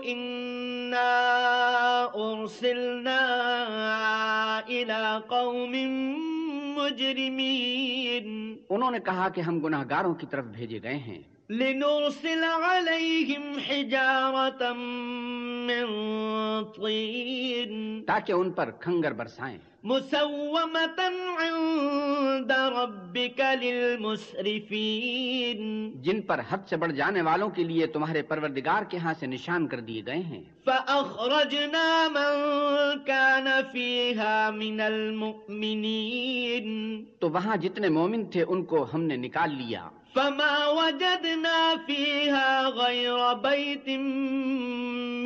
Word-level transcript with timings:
إنا 0.94 2.10
أرسلنا 2.14 3.20
إلى 4.68 5.02
قوم 5.26 5.74
مجرمين 6.76 8.54
انہوں 8.70 8.90
نے 8.90 8.98
کہا 8.98 9.28
کہ 9.28 9.40
ہم 9.40 9.60
گناہگاروں 9.60 10.14
کی 10.14 10.26
طرف 10.30 10.44
بھیجے 10.44 10.82
گئے 10.82 10.96
ہیں۔ 10.96 11.22
لنرسل 11.50 12.44
عليهم 12.44 13.58
حجارة 13.68 14.72
من 15.66 15.84
طين. 16.64 18.02
تاکہ 18.06 18.32
ان 18.32 18.50
پر 18.50 18.70
کھنگر 18.70 19.12
برسائیں۔ 19.12 19.58
مسومة 19.82 21.14
عند 21.38 22.50
ربك 22.50 23.40
للمسرفين. 23.62 26.02
جن 26.02 26.22
پر 26.22 26.40
حد 26.50 26.58
سے 26.70 26.76
بڑھ 26.76 26.92
جانے 26.92 27.22
والوں 27.22 27.48
کے 27.48 27.64
لیے 27.64 27.86
تمہارے 27.86 28.22
پروردگار 28.22 28.82
کے 28.82 28.96
ہاں 28.96 29.14
سے 29.20 29.26
نشان 29.26 29.66
کر 29.66 29.80
دیے 29.80 30.02
گئے 30.06 30.14
ہیں۔ 30.14 30.42
فأخرجنا 30.64 32.08
من 32.12 32.36
كان 33.06 33.46
فيها 33.72 34.50
من 34.56 34.80
المؤمنين. 34.80 37.04
تو 37.18 37.30
وہاں 37.30 37.56
جتنے 37.56 37.88
مومن 37.88 38.24
تھے 38.24 38.44
ان 38.48 38.64
کو 38.64 38.86
ہم 38.94 39.02
نے 39.02 39.16
نکال 39.16 39.50
لیا۔ 39.50 39.88
فما 40.14 40.66
وجدنا 40.66 41.74
فيها 41.86 42.68
غير 42.68 43.34
بيت 43.34 43.88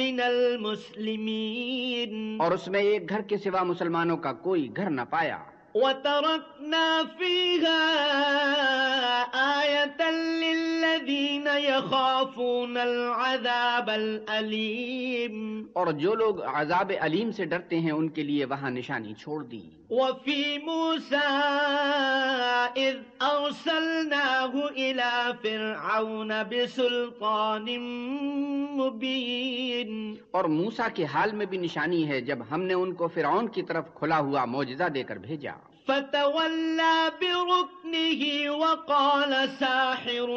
من 0.00 0.20
المسلمين. 0.20 2.41
اور 2.41 2.53
اس 2.53 2.69
میں 2.69 2.81
ایک 2.81 3.09
گھر 3.09 3.20
کے 3.20 3.36
سوا 3.36 3.62
مسلمانوں 3.62 4.16
کا 4.16 4.33
کوئی 4.33 4.77
گھر 4.77 4.91
نہ 4.91 5.00
پایا۔ 5.11 5.39
وتركنا 5.74 7.02
فيها 7.19 7.83
آية 9.61 10.10
للذين 10.10 11.48
يخافون 11.58 12.77
العذاب 12.77 13.91
الأليم. 13.91 15.64
اور 15.72 15.86
جو 15.86 16.14
لوگ 16.14 16.42
عذاب 16.42 16.92
علیم 17.00 17.33
سے 17.33 17.44
ڈرتے 17.44 17.78
ہیں 17.78 17.91
ان 17.91 18.08
کے 18.08 18.22
لیے 18.22 18.44
وہاں 18.44 18.70
نشانی 18.70 19.14
چھوڑ 19.14 19.44
دی۔ 19.44 19.70
وفي 19.91 20.58
موسى 20.58 21.27
إذ 22.75 22.97
أرسلناه 23.22 24.58
إلى 24.75 25.32
فرعون 25.42 26.32
بسلطان 26.50 27.66
مبين. 28.78 30.14
اور 30.30 30.44
موسا 30.44 30.88
کے 30.94 31.05
حال 31.05 31.32
میں 31.32 31.47
بھی 31.47 31.58
نشانی 31.58 32.08
ہے 32.08 32.20
جب 32.20 32.38
ہم 32.50 32.62
نے 32.62 32.75
ان 32.75 32.92
کو 32.94 33.08
فرعون 33.08 33.48
کی 33.48 33.62
طرف 33.62 33.84
کھلا 33.94 34.19
ہوا 34.19 34.44
معجزہ 34.44 34.84
دے 34.84 35.03
کر 35.03 35.16
بھیجا۔ 35.16 35.53
فتولى 35.89 37.08
بركنه 37.20 38.50
وقال 38.55 39.34
ساحر 39.58 40.31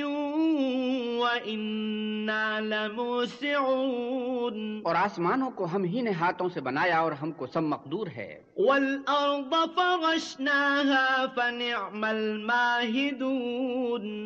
وإنا 1.18 2.60
لموسعون. 2.60 4.80
اور 4.84 4.94
آسمانوں 4.94 5.50
کو 5.50 5.64
ہم 5.64 5.84
ہی 5.84 6.00
نے 6.00 6.10
ہاتھوں 6.10 6.48
سے 6.54 6.60
بنایا 6.60 6.98
اور 6.98 7.12
ہم 7.12 7.32
کو 7.32 7.46
سب 7.46 7.62
مقدور 7.62 8.06
ہے۔ 8.16 8.42
والأرض 8.56 9.54
فرشناها 9.74 11.24
فنعم 11.34 12.04
الماهدون. 12.04 13.27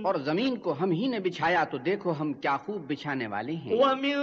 اور 0.05 0.15
زمین 0.15 0.57
کو 0.57 0.75
ہم 0.81 0.91
ہی 0.91 1.07
نے 1.07 1.19
بچھایا 1.19 1.65
تو 1.65 1.79
دیکھو 1.79 2.13
ہم 2.21 2.33
کیا 2.33 2.57
خوب 2.57 2.83
بچھانے 2.87 3.27
والے 3.27 3.53
ہیں۔ 3.53 3.73
ومن 3.73 4.17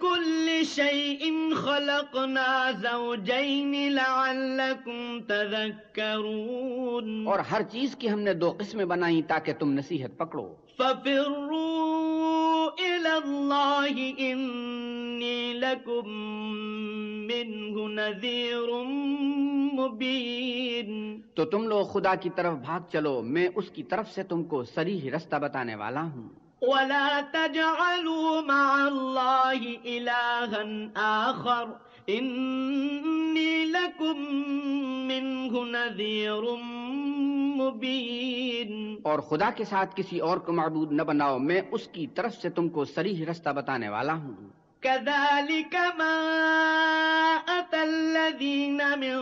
كل 0.00 0.62
شيء 0.64 1.54
خلقنا 1.54 2.70
زوجين 2.82 3.92
لعلكم 3.92 5.20
تذكرون 5.28 7.26
اور 7.26 7.38
ہر 7.38 7.62
چیز 7.62 7.96
کی 7.96 8.10
ہم 8.10 8.20
نے 8.20 8.34
دو 8.34 8.54
قسمیں 8.58 8.84
بنائی 8.84 9.22
تاکہ 9.22 9.52
تم 9.58 9.72
نصیحت 9.72 10.18
پکڑو۔ 10.18 10.54
ففروا 10.78 12.42
إلى 12.78 13.14
الله 13.24 13.98
إني 15.22 15.52
لكم 15.52 16.08
منه 17.26 17.92
نذير 17.94 18.84
مبين. 19.72 21.20
تو 21.34 21.44
تم 21.44 21.68
لوگ 21.68 21.86
خدا 21.86 22.14
کی 22.14 22.30
طرف 22.30 22.54
بھاگ 22.54 22.80
چلو 22.92 23.22
میں 23.22 23.48
اس 23.54 23.70
کی 23.70 23.82
طرف 23.82 24.10
سے 24.10 24.22
تم 24.22 24.44
کو 24.44 24.64
سریح 24.64 25.10
رستہ 25.16 25.36
بتانے 25.36 25.74
والا 25.74 26.02
ہوں۔ 26.02 26.28
ولا 26.62 27.20
تجعلوا 27.32 28.40
مع 28.40 28.86
الله 28.86 29.62
إلها 29.84 30.90
آخر۔ 30.94 31.64
إني 32.10 33.64
لكم 33.64 34.24
منه 35.06 35.68
نذير 35.70 36.56
مبين۔ 37.56 38.96
اور 39.02 39.18
خدا 39.18 39.50
کے 39.56 39.64
ساتھ 39.64 39.96
کسی 39.96 40.18
اور 40.18 40.36
کو 40.36 40.52
معبود 40.52 40.92
نہ 40.92 41.02
بناؤ 41.02 41.38
میں 41.38 41.60
اس 41.70 41.88
کی 41.88 42.06
طرف 42.06 42.34
سے 42.34 42.50
تم 42.50 42.68
کو 42.68 42.84
سریح 42.84 43.24
رستہ 43.30 43.50
بتانے 43.50 43.88
والا 43.88 44.14
ہوں۔ 44.14 44.61
كذلك 44.82 45.74
ما 45.98 46.16
أتى 47.58 47.82
الذين 47.82 48.80
من 48.98 49.18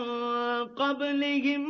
قبلهم 0.67 1.63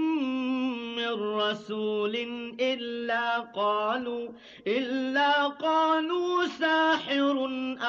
من 0.96 1.12
رسول 1.40 2.16
إلا 2.60 3.26
قالوا 3.56 4.28
إلا 4.68 5.48
قالوا 5.48 6.46
ساحر 6.60 7.38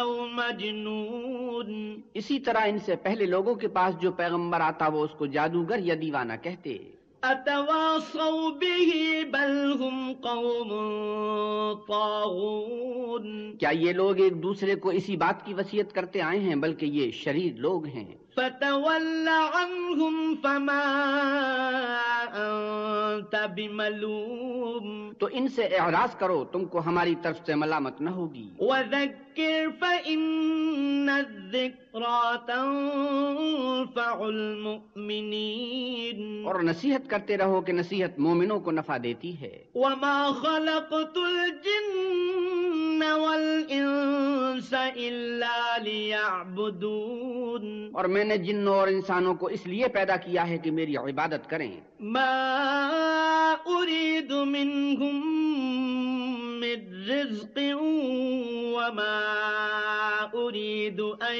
أو 0.00 0.26
مجنون 0.32 1.70
اسی 2.14 2.38
طرح 2.40 2.66
ان 2.66 2.78
سے 2.78 2.96
پہلے 2.96 3.26
لوگوں 3.26 3.54
کے 3.54 3.68
پاس 3.68 4.00
جو 4.02 4.10
پیغمبر 4.22 4.60
آتا 4.60 4.88
وہ 4.88 5.04
اس 5.04 5.14
کو 5.18 5.26
جادوگر 5.26 5.78
یا 5.78 5.94
دیوانہ 6.02 6.32
کہتے۔ 6.42 7.01
اتواصوا 7.24 8.50
به 8.60 9.24
بل 9.32 9.72
هم 9.80 10.12
قوم 10.12 10.70
طاغون 11.88 13.56
کیا 13.58 13.70
یہ 13.70 13.92
لوگ 13.92 14.20
ایک 14.20 14.42
دوسرے 14.42 14.74
کو 14.74 14.90
اسی 14.90 15.16
بات 15.16 15.44
کی 15.46 15.54
وصیت 15.54 15.92
کرتے 15.92 16.20
آئے 16.20 16.38
ہیں 16.38 16.54
بلکہ 16.54 16.86
یہ 16.86 17.10
شریر 17.10 17.52
لوگ 17.58 17.86
ہیں؟ 17.86 18.04
فتول 18.36 19.28
عنهم 19.28 20.34
فما 20.42 20.82
أنت 22.34 23.36
بملوم. 23.56 25.12
تو 25.18 25.28
ان 25.32 25.48
سے 25.48 25.62
اعراض 25.62 26.16
کرو 26.16 26.44
تم 26.44 26.64
کو 26.64 26.78
ہماری 26.78 27.14
طرف 27.22 27.36
سے 27.46 27.54
ملامت 27.54 28.00
نہ 28.00 28.10
ہوگی۔ 28.10 28.50
وذكر 28.58 29.66
فإن 29.80 31.08
الذكرى 31.08 32.36
تنفع 32.46 34.16
المؤمنين. 34.20 36.46
اور 36.46 36.62
نصیحت 36.62 37.10
کرتے 37.10 37.38
رہو 37.38 37.60
کہ 37.60 37.72
نصیحت 37.72 38.18
مومنوں 38.18 38.60
کو 38.60 38.70
نفع 38.70 38.96
دیتی 39.02 39.40
ہے۔ 39.40 39.64
وما 39.74 40.30
خلقت 40.42 41.18
الجن 41.18 43.02
والإنس 43.02 44.74
إلا 44.96 45.76
ليعبدون. 45.82 47.90
اور 47.92 48.04
میں 48.04 48.21
میں 48.24 48.38
نے 48.38 48.44
جنوں 48.44 48.74
اور 48.74 48.88
انسانوں 48.88 49.34
کو 49.34 49.46
اس 49.46 49.66
لیے 49.66 49.88
پیدا 49.88 50.16
کیا 50.16 50.48
ہے 50.48 50.58
کہ 50.58 50.70
میری 50.70 50.96
عبادت 50.96 51.50
کریں۔ 51.50 51.80
ما 52.00 53.54
اريد 53.66 54.30
منهم 54.30 55.28
من 56.60 57.04
رزق 57.10 57.58
وما 58.74 59.18
اريد 60.32 61.00
ان 61.00 61.36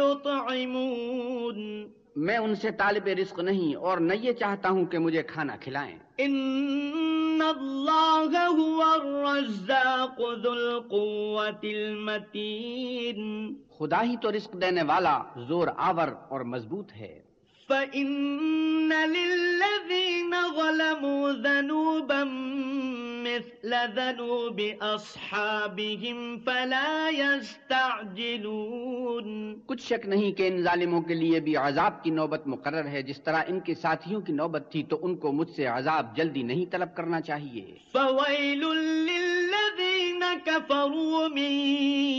يطعمون۔ 0.00 1.95
میں 2.16 2.38
ان 2.38 2.54
سے 2.54 2.70
طالب 2.70 3.06
رزق 3.06 3.38
نہیں 3.38 3.74
اور 3.74 3.98
نہ 3.98 4.12
یہ 4.12 4.32
چاہتا 4.32 4.70
ہوں 4.70 4.84
کہ 4.84 4.98
مجھے 4.98 5.22
کھانا 5.22 5.56
کھلائیں۔ 5.56 5.96
إن 6.20 7.42
الله 7.42 8.30
هو 8.52 8.82
الرزاق 8.82 10.20
ذو 10.42 10.50
القوة 10.50 11.62
المتين 11.62 13.54
خدا 13.78 14.02
ہی 14.02 14.16
تو 14.16 14.32
رزق 14.32 14.52
دینے 14.60 14.82
والا 14.82 15.22
زور 15.48 15.68
آور 15.76 16.08
اور 16.28 16.40
مضبوط 16.40 16.92
ہے۔ 16.92 17.20
فإن 17.68 18.88
للذين 18.88 20.34
ظلموا 20.56 21.32
ذنوبا 21.32 22.24
مثل 23.26 23.74
ذنوب 23.94 24.60
أصحابهم 24.80 26.38
فلا 26.44 27.10
يستعجلون۔ 27.18 29.58
کچھ 29.66 29.82
شک 29.82 30.06
نہیں 30.06 30.32
کہ 30.32 30.48
ان 30.48 30.62
ظالموں 30.62 31.00
کے 31.00 31.14
لیے 31.14 31.40
بھی 31.40 31.56
عذاب 31.56 32.04
کی 32.04 32.10
نوبت 32.10 32.46
مقرر 32.46 32.88
ہے۔ 32.88 33.02
جس 33.02 33.22
طرح 33.22 33.42
ان 33.48 33.60
کے 33.60 33.74
ساتھیوں 33.74 34.20
کی 34.20 34.32
نوبت 34.32 34.72
تھی 34.72 34.82
تو 34.82 34.98
ان 35.02 35.16
کو 35.16 35.32
مجھ 35.32 35.50
سے 35.50 35.66
عذاب 35.66 36.16
جلدی 36.16 36.42
نہیں 36.42 36.72
طلب 36.72 36.96
کرنا 36.96 37.20
چاہیے۔ 37.20 37.74
فويل 37.92 38.66
للذين 38.66 40.22
كفروا 40.44 41.28
من 41.28 41.52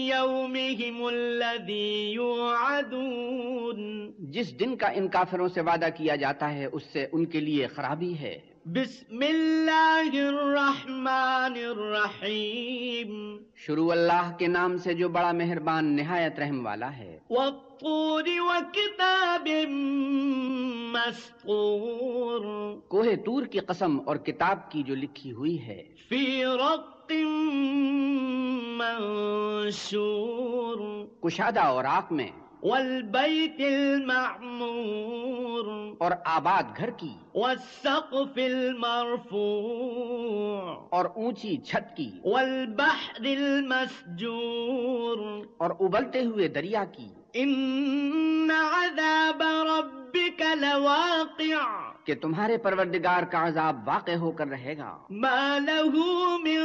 يومهم 0.07 1.03
الذي 1.03 2.12
يوعدون۔ 2.13 4.12
جس 4.19 4.60
دن 4.60 4.75
کا 4.75 4.88
ان 4.88 5.07
کافروں 5.07 5.48
سے 5.48 5.62
وعدہ 5.62 5.88
کیا 5.98 6.15
جاتا 6.15 6.53
ہے 6.53 6.65
اس 6.65 6.83
سے 6.94 7.07
ان 7.12 7.25
کے 7.25 7.39
لیے 7.39 7.68
خرابی 7.68 8.18
ہے۔ 8.18 8.56
بسم 8.67 9.21
الله 9.21 10.27
الرحمن 10.27 11.53
الرحيم 11.69 13.37
شروع 13.55 13.91
اللہ 13.91 14.35
کے 14.39 14.47
نام 14.47 14.77
سے 14.77 14.93
جو 14.93 15.09
بڑا 15.09 15.31
مہربان 15.31 15.95
نہایت 15.95 16.39
رحم 16.39 16.65
والا 16.65 16.97
ہے۔ 16.97 17.19
والطور 17.29 18.23
وكتاب 18.27 19.47
مسطور. 20.93 22.73
کوہ 22.87 23.05
تور 23.25 23.45
کی 23.45 23.59
قسم 23.59 23.97
اور 24.05 24.15
کتاب 24.15 24.71
کی 24.71 24.83
جو 24.83 24.95
لکھی 24.95 25.31
ہوئی 25.31 25.67
ہے۔ 25.67 25.83
في 26.09 26.43
رق 26.43 27.11
منشور. 28.67 31.05
کشادہ 31.21 31.59
اور 31.59 31.85
آنکھ 31.85 32.13
میں۔ 32.13 32.46
والبيت 32.67 33.59
المعمور. 33.59 35.93
اور 35.97 36.11
آباد 36.25 36.63
گھر 36.77 36.89
کی 36.89 37.13
والسقف 37.35 38.37
المرفوع. 38.37 40.87
اور 40.89 41.05
اونچی 41.05 41.57
چھت 41.57 41.97
کی 41.97 42.11
والبحر 42.25 43.19
المسجور. 43.19 45.45
اور 45.57 45.71
ابلتے 45.79 46.23
ہوئے 46.23 46.47
دریا 46.47 46.83
کی 46.83 47.09
إن 47.43 48.51
عذاب 48.73 49.41
ربك 49.41 50.41
لواقع. 50.55 51.91
کہ 52.03 52.13
تمہارے 52.21 52.57
پروردگار 52.57 53.23
کا 53.23 53.47
عذاب 53.47 53.87
واقع 53.87 54.11
ہو 54.11 54.31
کر 54.31 54.47
رہے 54.47 54.77
گا۔ 54.77 54.97
ما 55.09 55.59
له 55.59 55.99
من 56.37 56.59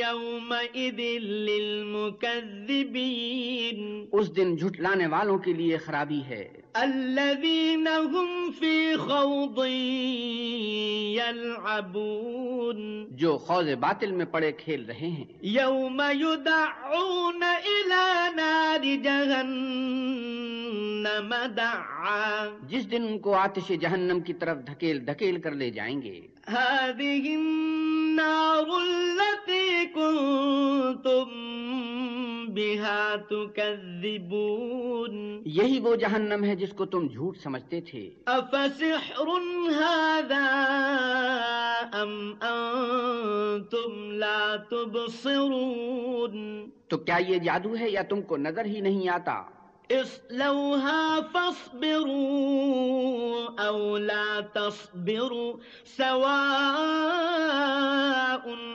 يومئذ 0.01 1.23
للمكذبين۔ 1.23 4.07
اس 4.13 4.37
دن 4.37 4.57
جھٹلانے 4.57 5.07
والوں 5.07 5.39
کے 5.39 5.53
لیے 5.53 5.77
خرابی 5.77 6.23
ہے۔ 6.23 6.68
الذين 6.83 7.89
هم 7.89 8.51
في 8.51 8.97
خوض 8.97 9.59
يلعبون. 11.19 12.79
جو 13.11 13.39
خوض 13.39 13.67
باطل 13.81 14.13
میں 14.13 14.25
پڑے 14.25 14.51
کھیل 14.53 14.85
رہے 14.89 15.09
ہیں. 15.09 15.25
يوم 15.43 16.01
يدعون 16.15 17.43
إلى 17.43 18.07
نار 18.37 18.85
جهنم 19.05 19.75
دعا. 21.57 22.49
جس 22.63 22.85
دن 22.91 23.03
ان 23.09 23.19
کو 23.19 23.35
آتش 23.35 23.69
جہنم 23.81 24.21
کی 24.21 24.33
طرف 24.33 24.57
دھکیل 24.67 25.07
دھکیل 25.07 25.41
کر 25.41 25.53
لے 25.53 25.71
جائیں 25.71 26.03
گے. 26.03 26.21
هذه 26.49 27.25
النار 27.35 28.69
التي 28.83 29.87
كنتم 29.95 31.29
بها 32.55 33.17
تكذبون 33.31 35.43
یہی 35.45 35.81
وہ 35.81 35.97
جہنم 35.97 36.45
ہے 36.45 36.57
جس 36.57 36.73
کو 36.73 36.85
تم 36.85 37.07
جھوٹ 37.07 37.39
سمجھتے 37.39 37.81
تھے۔ 37.81 38.11
أفسحر 38.27 39.29
هذا 39.79 40.47
أم 42.03 42.35
أنتم 42.43 44.13
لا 44.13 44.57
تبصرون 44.71 46.71
تو 46.89 46.99
کیا 46.99 47.19
یہ 47.29 47.39
جادو 47.39 47.77
ہے 47.77 47.91
یا 47.91 48.03
تم 48.03 48.23
کو 48.23 48.37
نظر 48.37 48.65
ہی 48.65 48.81
نہیں 48.81 49.09
آتا؟ 49.09 49.43
اصلوها 49.93 51.21
فاصبروا 51.23 52.71
أو 53.61 53.97
لا 53.97 54.41
تصبروا 54.41 55.55
سواء 55.85 56.19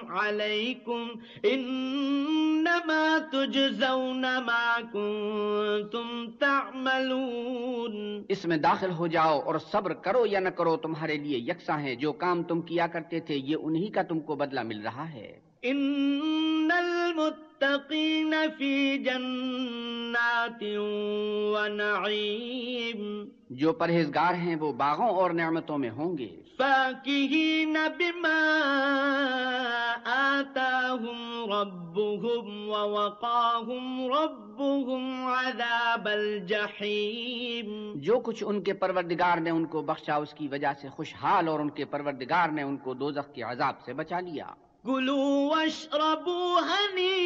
عليكم 0.10 1.22
إنما 1.46 3.20
تجزون 3.20 4.38
ما 4.38 4.82
كنتم 4.94 6.32
تعملون 6.40 8.26
اس 8.30 8.46
میں 8.46 8.58
داخل 8.58 8.92
ہو 8.92 9.08
جاؤ 9.08 9.40
اور 9.40 9.56
صبر 9.72 9.94
کرو 9.94 10.26
یا 10.26 10.40
نہ 10.40 10.50
کرو 10.58 10.76
تمہارے 10.84 11.18
لیے 11.18 11.38
یکساں 11.52 11.80
ہے 11.80 11.96
جو 11.96 12.12
کام 12.26 12.44
تم 12.44 12.62
کیا 12.62 12.88
کرتے 12.94 13.20
تھے 13.20 13.36
یہ 13.36 13.56
انہی 13.62 13.90
کا 13.92 14.02
تم 14.10 14.20
کو 14.20 14.36
بدلہ 14.36 14.64
مل 14.64 14.80
رہا 14.82 15.08
ہے 15.14 15.32
إن 15.72 16.72
المتقين 16.72 18.34
في 18.58 18.98
جنات 18.98 20.64
ونعيم 21.54 23.02
جو 23.50 23.74
پرہیزگار 23.74 24.34
ہیں 24.34 24.56
وہ 24.56 24.74
باغوں 24.74 25.10
اور 25.10 25.32
نعمتوں 25.32 25.78
میں 25.78 25.90
ہوں 25.90 26.18
گے۔ 26.18 26.30
فاكهين 26.58 27.78
بما 27.98 28.40
آتاهم 30.06 31.20
ربهم 31.54 32.70
ووقاهم 32.70 33.86
ربهم 34.14 35.28
عذاب 35.28 36.08
الجحيم 36.08 37.68
جو 37.96 38.20
کچھ 38.20 38.44
ان 38.48 38.62
کے 38.62 38.74
پروردگار 38.74 39.38
نے 39.38 39.50
ان 39.50 39.66
کو 39.66 39.82
بخشا 39.82 40.16
اس 40.16 40.34
کی 40.34 40.48
وجہ 40.48 40.74
سے 40.82 40.90
خوشحال 40.90 41.48
اور 41.48 41.60
ان 41.60 41.70
کے 41.70 41.86
پروردگار 41.86 42.50
نے 42.50 42.62
ان 42.62 42.78
کو 42.78 42.94
دوزخ 42.94 43.34
کے 43.34 43.42
عذاب 43.42 43.76
سے 43.86 43.94
بچا 43.94 44.20
لیا۔ 44.20 44.46
كلوا 44.86 45.56
واشربوا 45.56 46.60
هنيئا 46.70 47.22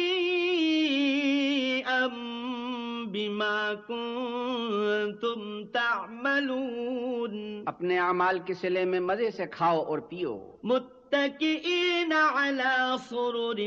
بما 3.06 3.74
كنتم 3.88 5.64
تعملون. 5.72 7.32
اپنے 7.66 7.98
اعمال 7.98 8.38
کے 8.38 8.54
سلے 8.54 8.84
میں 8.84 9.00
مزے 9.00 9.30
سے 9.30 9.46
کھاؤ 9.46 9.78
اور 9.84 9.98
پیو 9.98 10.34
متكئين 10.62 12.12
على 12.12 12.74
سرر 13.08 13.60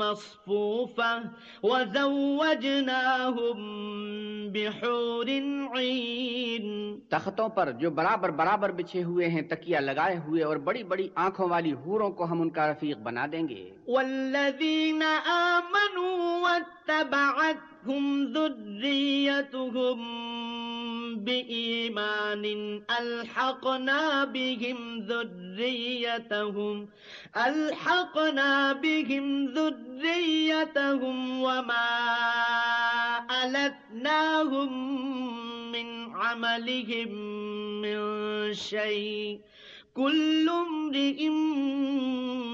مصفوفة 0.00 1.12
وزوجناهم 1.62 2.70
بحور 4.52 5.28
عين 5.76 6.98
تختوں 7.08 7.48
پر 7.48 7.72
جو 7.72 7.90
برابر 7.90 8.28
برابر 8.28 8.70
بچھے 8.70 9.02
ہوئے 9.02 9.28
ہیں 9.28 9.42
تکیا 9.42 9.80
لگائے 9.80 10.16
ہوئے 10.16 10.42
اور 10.42 10.56
بڑی 10.56 10.82
بڑی 10.82 11.08
آنکھوں 11.14 11.48
والی 11.48 11.72
حوروں 11.72 12.10
کو 12.10 12.24
ہم 12.24 12.40
ان 12.40 12.50
کا 12.50 12.70
رفیق 12.70 12.98
بنا 12.98 13.26
دیں 13.32 13.48
گے۔ 13.48 13.70
والذين 13.88 15.02
آمنوا 15.26 16.38
واتبعتهم 16.40 18.04
ذريتهم 18.34 20.00
بإيمان 21.24 22.44
ألحقنا 23.00 24.24
بهم 24.24 24.98
ذريتهم 25.00 26.88
ألحقنا 27.36 28.72
بهم 28.72 29.46
ذريتهم 29.46 31.42
وما 31.42 31.88
ألتناهم 33.44 34.72
من 35.72 36.16
عملهم 36.16 37.10
من 37.82 38.00
شيء. 38.54 39.40
امرئ 40.06 41.28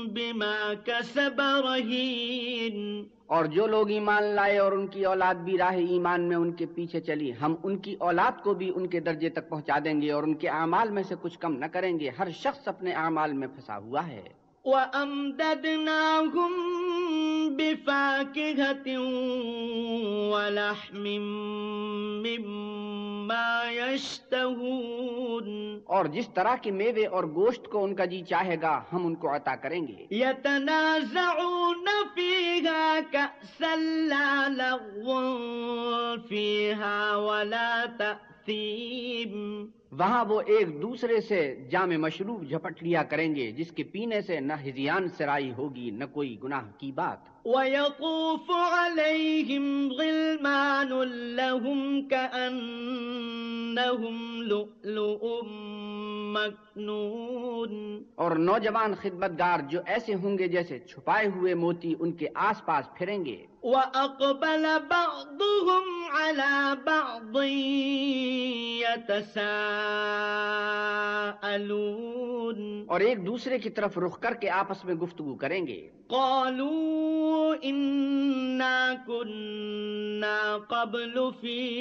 بما 0.07 0.73
كسب 0.85 1.41
رهين۔ 1.41 3.05
اور 3.27 3.45
جو 3.45 3.67
لوگ 3.67 3.91
ایمان 3.91 4.23
لائے 4.23 4.59
اور 4.59 4.73
ان 4.73 4.87
کی 4.87 5.05
اولاد 5.05 5.35
بھی 5.35 5.59
راہ 5.59 5.75
ایمان 5.75 6.29
میں 6.29 6.37
ان 6.37 6.53
کے 6.53 6.67
پیچھے 6.67 7.01
چلی 7.01 7.33
ہم 7.43 7.55
ان 7.65 7.79
کی 7.79 7.97
اولاد 7.99 8.43
کو 8.43 8.55
بھی 8.55 8.73
ان 8.75 8.87
کے 8.87 9.01
درجے 9.01 9.29
تک 9.29 9.49
پہنچا 9.49 9.79
دیں 9.85 10.03
گے 10.03 10.13
اور 10.13 10.23
ان 10.23 10.35
کے 10.35 10.49
اعمال 10.49 10.91
میں 10.91 11.03
سے 11.03 11.15
کچھ 11.23 11.39
کم 11.39 11.53
نہ 11.53 11.67
کریں 11.67 12.01
گے۔ 12.01 12.11
ہر 12.19 12.31
شخص 12.31 12.69
اپنے 12.69 12.93
اعمال 12.93 13.33
میں 13.33 13.49
پھنسا 13.49 13.79
ہوا 13.79 14.07
ہے۔ 14.07 14.23
وَأَمْدَدْنَاهُمْ 14.65 16.51
بِفَاكِهَةٍ 17.57 19.03
وَلَحْمٍ 20.33 21.19
مِّمَّا 22.23 23.16
يَشْتَهُونَ. 23.71 25.79
اور 25.85 26.05
جس 26.05 26.29
طرح 26.29 26.57
کے 26.57 26.71
میوے 26.71 27.07
اور 27.07 27.25
گوشت 27.25 27.69
کو 27.69 27.85
ان 27.85 27.95
کا 27.95 28.05
جی 28.05 28.23
چاہے 28.23 28.57
گا 28.63 28.83
ہم 28.93 29.07
ان 29.07 29.15
کو 29.15 29.37
عطا 29.37 29.57
کریں 29.57 29.87
گے۔ 29.87 30.07
يتنازعون 30.11 31.89
فيها 32.15 32.99
كأسا 33.11 33.81
لا 33.81 34.49
لغو 34.49 35.39
فيها 36.29 37.17
ولا 37.17 37.85
تأثيم. 37.99 39.67
وہاں 39.93 40.25
وہ 40.25 40.43
ایک 40.47 40.83
دوسرے 40.83 41.21
سے 41.21 41.69
جام 41.71 41.89
مشروب 41.89 42.49
جھپٹ 42.49 42.83
لیا 42.83 43.03
کریں 43.03 43.35
گے 43.35 43.51
جس 43.51 43.73
کے 43.73 43.83
پینے 43.83 44.23
سے 44.23 44.41
نہ 44.41 44.53
ہزیان 44.53 45.09
سرائی 45.09 45.53
ہوگی 45.53 45.91
نہ 45.91 46.05
کوئی 46.13 46.37
گناہ 46.45 46.63
کی 46.79 46.93
بات۔ 46.93 47.19
ويطوف 47.45 48.51
عليهم 48.51 49.89
غلمان 49.89 51.09
لهم 51.09 52.09
كأنهم 52.09 54.43
لؤلؤ 54.43 55.41
مكنون۔ 56.33 58.03
اور 58.15 58.37
نوجوان 58.37 58.95
خدمتگار 58.95 59.61
جو 59.69 59.81
ایسے 59.87 60.15
ہوں 60.15 60.39
گے 60.39 60.49
جیسے 60.49 60.79
چھپائے 60.79 61.27
ہوئے 61.27 61.55
موتی 61.55 61.95
ان 61.99 62.13
کے 62.13 62.27
آس 62.35 62.67
پاس 62.67 62.95
پھریں 62.95 63.25
گے۔ 63.25 63.47
وأقبل 63.63 64.67
بعضهم 64.89 66.13
على 66.13 66.73
بعض 66.85 67.37
يتساءلون۔ 68.81 69.86
اور 72.87 73.01
ایک 73.01 73.27
دوسرے 73.27 73.59
کی 73.59 73.71
طرف 73.71 73.99
رخ 73.99 74.21
کر 74.21 74.35
کے 74.35 74.51
آپس 74.51 74.85
میں 74.85 74.95
گفتگو 74.95 75.35
کریں 75.35 75.67
گے۔ 75.67 75.89
قالوا 76.07 77.55
إنا 77.65 78.95
كنا 79.07 80.59
قبل 80.69 81.19
في 81.41 81.73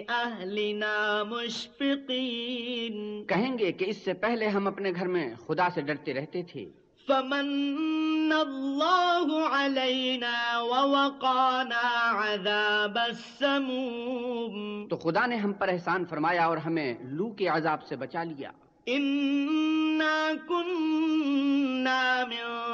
أهلنا 0.00 1.22
مشفقين. 1.24 3.22
کہیں 3.26 3.58
گے 3.58 3.72
کہ 3.72 3.84
اس 3.88 3.96
سے 3.96 4.14
پہلے 4.14 4.48
ہم 4.48 4.66
اپنے 4.66 4.90
گھر 4.90 5.08
میں 5.08 5.34
خدا 5.46 5.68
سے 5.74 5.80
ڈرتے 5.80 6.14
رہتے 6.14 6.42
تھے۔ 6.42 6.70
فمن 7.06 8.32
الله 8.32 9.50
علينا 9.50 10.58
ووقانا 10.58 12.14
عذاب 12.14 12.98
السموم. 12.98 14.88
تو 14.88 14.96
خدا 14.96 15.26
نے 15.26 15.36
ہم 15.36 15.52
پر 15.52 15.68
احسان 15.68 16.04
فرمایا 16.10 16.44
اور 16.44 16.56
ہمیں 16.56 16.94
لو 17.00 17.30
کے 17.30 17.48
عذاب 17.48 17.82
سے 17.82 17.96
بچا 17.96 18.22
لیا۔ 18.22 18.50
إنا 18.86 20.32
كنا 20.48 22.24
من 22.28 22.70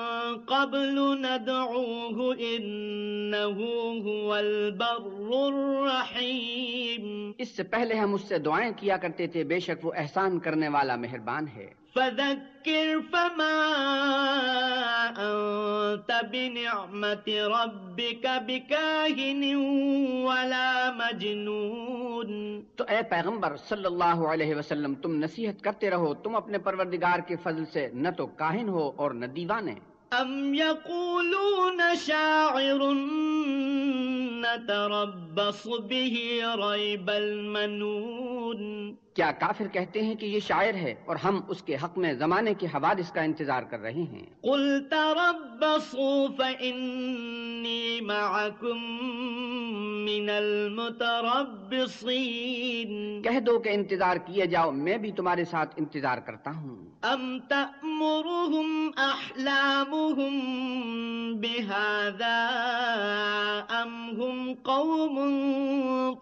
قبل 0.46 1.20
ندعوه 1.20 2.38
إنه 2.38 3.60
هو 4.00 4.32
البر 4.32 5.30
الرحيم۔ 5.30 7.32
اس 7.38 7.56
سے 7.56 7.62
پہلے 7.62 7.94
ہم 7.94 8.14
اس 8.14 8.28
سے 8.28 8.38
دعائیں 8.38 8.72
کیا 8.76 8.96
کرتے 8.96 9.26
تھے 9.26 9.44
بے 9.44 9.60
شک 9.60 9.86
وہ 9.86 9.92
احسان 9.96 10.38
کرنے 10.38 10.68
والا 10.68 10.96
مہربان 10.96 11.46
ہے۔ 11.56 11.87
فذكر 11.98 12.98
فما 13.10 13.54
أنت 15.16 16.12
بنعمة 16.32 17.30
ربك 17.48 18.26
بكاهن 18.46 19.54
ولا 20.24 20.90
مجنون. 20.96 22.60
تو 22.76 22.84
اے 22.88 23.02
پیغمبر 23.02 23.56
صلی 23.56 23.84
اللہ 23.84 24.04
علیہ 24.04 24.54
وسلم، 24.54 24.94
تم 24.94 25.12
نصیحت 25.12 25.62
کرتے 25.62 25.90
رہو، 25.90 26.14
تم 26.14 26.36
اپنے 26.36 26.58
پروردگار 26.58 27.18
کے 27.18 27.36
فضل 27.36 27.64
سے 27.64 27.88
نہ 27.92 28.08
تو 28.16 28.26
کاہن 28.26 28.68
ہو 28.68 28.92
اور 28.96 29.10
نہ 29.10 29.26
دیوانے۔ 29.26 29.74
أم 30.12 30.54
يقولون 30.54 31.96
شاعر 31.96 32.92
نتربص 34.40 35.66
به 35.66 36.14
ريب 36.54 37.10
المنون 37.10 38.96
کیا 39.16 39.30
کافر 39.32 39.68
کہتے 39.72 40.02
ہیں 40.02 40.14
کہ 40.14 40.26
یہ 40.26 40.40
شاعر 40.40 40.74
ہے 40.74 40.94
اور 41.06 41.16
ہم 41.16 41.40
اس 41.48 41.62
کے 41.62 41.74
حق 41.74 41.98
میں 41.98 42.12
زمانے 42.12 42.54
کے 42.54 42.66
حوادث 42.66 43.12
کا 43.12 43.20
انتظار 43.20 43.62
کر 43.62 43.80
رہے 43.80 44.02
ہیں؟ 44.12 44.26
قل 44.42 44.88
تربصوا 44.90 46.28
فإني 46.38 48.00
معكم 48.00 48.78
من 50.04 50.30
المتربصين 50.30 51.32
کہہ 53.22 53.40
دو 53.40 53.58
کہ 53.58 53.68
انتظار 53.68 54.16
کیے 54.16 54.46
جاؤ 54.46 54.70
میں 54.70 54.98
بھی 54.98 55.12
تمہارے 55.12 55.44
ساتھ 55.44 55.74
انتظار 55.76 56.18
کرتا 56.18 56.50
ہوں۔ 56.50 56.88
أم 57.04 57.38
تأمرهم 57.48 58.90
أحلامهم 59.98 61.40
بهذا 61.40 62.38
أم 63.82 63.92
هم 64.20 64.54
قوم 64.54 65.16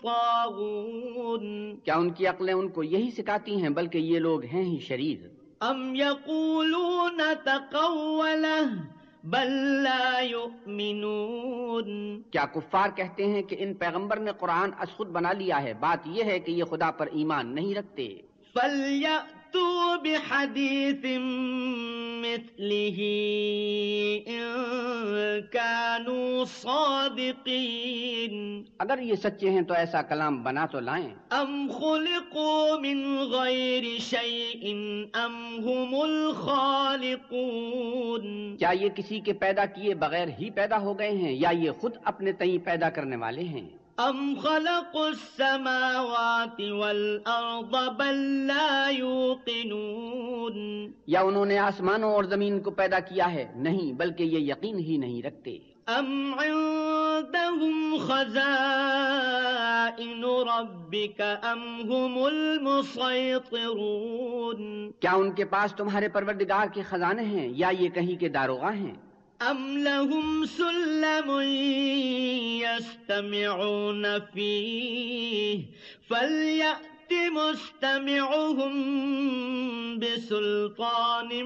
طاغون 0.02 1.44
کیا 1.84 1.94
ان 1.94 2.10
کی 2.10 2.26
عقلیں 2.26 2.54
ان 2.54 2.68
کو 2.68 2.82
یہی 2.82 3.10
سکھاتی 3.10 3.62
ہیں 3.62 3.68
بلکہ 3.68 3.98
یہ 3.98 4.18
لوگ 4.18 4.44
ہیں 4.44 4.64
ہی 4.64 4.78
شریر؟ 4.80 5.18
أم 5.62 5.94
يقولون 5.94 7.20
تقوله 7.44 8.66
بل 9.24 9.52
لا 9.82 10.20
يؤمنون 10.20 11.88
کیا 12.30 12.44
کفار 12.54 12.88
کہتے 12.96 13.26
ہیں 13.26 13.42
کہ 13.42 13.56
ان 13.58 13.74
پیغمبر 13.74 14.16
نے 14.16 14.32
قرآن 14.38 14.70
از 14.78 14.96
خود 14.96 15.08
بنا 15.08 15.32
لیا 15.32 15.62
ہے؟ 15.62 15.72
بات 15.74 16.06
یہ 16.06 16.24
ہے 16.24 16.38
کہ 16.38 16.50
یہ 16.50 16.64
خدا 16.64 16.90
پر 16.90 17.06
ایمان 17.06 17.54
نہیں 17.54 17.74
رکھتے۔ 17.74 18.20
فليأتوا 19.52 19.96
بحديث 19.96 21.04
مثله 22.22 22.98
إن 24.28 24.44
كانوا 25.52 26.44
صادقين 26.44 28.34
اگر 28.78 28.98
یہ 28.98 29.14
سچے 29.22 29.50
ہیں 29.50 29.62
تو 29.62 29.74
ایسا 29.74 30.02
کلام 30.02 30.42
بنا 30.42 30.66
تو 30.72 30.80
لائیں۔ 30.80 31.10
أم 31.32 31.68
خلقوا 31.78 32.78
من 32.80 32.98
غير 33.18 33.84
شيء 33.98 34.64
أم 35.14 35.34
هم 35.68 35.94
الخالقون 36.00 37.36
کیا 38.58 38.70
یہ 38.70 38.88
کسی 38.96 39.20
کے 39.20 39.32
پیدا 39.32 39.64
کیے 39.64 39.94
بغیر 39.94 40.28
ہی 40.38 40.50
پیدا 40.50 40.78
ہو 40.82 40.98
گئے 40.98 41.10
ہیں 41.10 41.32
یا 41.32 41.50
یہ 41.50 41.70
خود 41.80 41.92
اپنے 42.04 42.32
تئیں 42.32 42.58
پیدا 42.64 42.88
کرنے 42.90 43.16
والے 43.16 43.42
ہیں؟ 43.42 43.68
أم 43.98 44.36
خلقوا 44.36 45.06
السماوات 45.06 46.60
والأرض 46.60 47.74
بل 47.96 48.18
لا 48.46 48.90
يوقنون 48.90 50.58
یا 51.06 51.20
انہوں 51.20 51.46
نے 51.46 51.58
آسمانوں 51.58 52.10
اور 52.12 52.24
زمین 52.24 52.60
کو 52.60 52.70
پیدا 52.70 52.98
کیا 52.98 53.32
ہے 53.32 53.52
نہیں 53.56 53.92
بلکہ 53.92 54.22
یہ 54.22 54.38
یقین 54.38 54.78
ہی 54.78 54.96
نہیں 54.96 55.22
رکھتے۔ 55.22 55.58
أم 55.88 56.34
عندهم 56.38 57.78
خزائن 57.98 58.36
ربك 60.24 61.20
أم 61.52 61.64
هم 61.90 62.14
المسيطرون 62.24 63.40
کیا 65.00 65.14
ان 65.14 65.32
کے 65.32 65.44
پاس 65.44 65.74
تمہارے 65.74 66.08
پروردگار 66.08 66.66
کے 66.74 66.82
خزانے 66.82 67.24
ہیں 67.24 67.48
یا 67.56 67.70
یہ 67.80 67.88
کہیں 67.88 68.16
کے 68.20 68.28
داروغہ 68.28 68.72
ہیں؟ 68.74 68.96
أم 69.42 69.78
لهم 69.78 70.46
سلم 70.46 71.40
يستمعون 72.60 74.18
فيه 74.18 75.64
فليأت 76.08 77.12
مستمعهم 77.32 78.74
بسلطان 79.98 81.42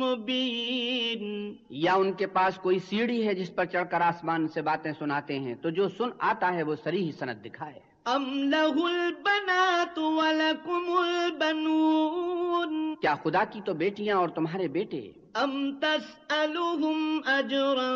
مبين 0.00 1.22
یا 1.70 1.94
ان 1.94 2.12
کے 2.12 2.26
پاس 2.26 2.58
کوئی 2.62 2.78
سیڑھی 2.88 3.26
ہے 3.26 3.34
جس 3.34 3.50
پر 3.54 3.64
چڑھ 3.64 3.90
کر 3.90 4.00
آسمان 4.00 4.48
سے 4.54 4.60
باتیں 4.62 4.92
سناتے 4.98 5.38
ہیں 5.38 5.54
تو 5.62 5.70
جو 5.70 5.88
سن 5.88 6.10
آتا 6.18 6.48
ہے 6.54 6.62
وہ 6.62 6.74
سریح 6.84 7.08
سند 7.18 7.44
دکھائے۔ 7.44 7.80
أم 8.06 8.24
له 8.50 8.86
البنات 8.86 9.98
ولكم 9.98 10.84
البنون 10.98 12.74
کیا 13.00 13.14
خدا 13.22 13.42
کی 13.52 13.60
تو 13.64 13.72
بیٹیاں 13.74 14.16
اور 14.16 14.28
تمہارے 14.36 14.68
بیٹے؟ 14.76 15.00
أم 15.36 15.80
تسألهم 15.80 17.22
أجرا 17.26 17.88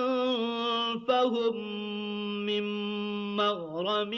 فهم 1.06 1.56
من 2.46 2.64
مغرم 3.36 4.12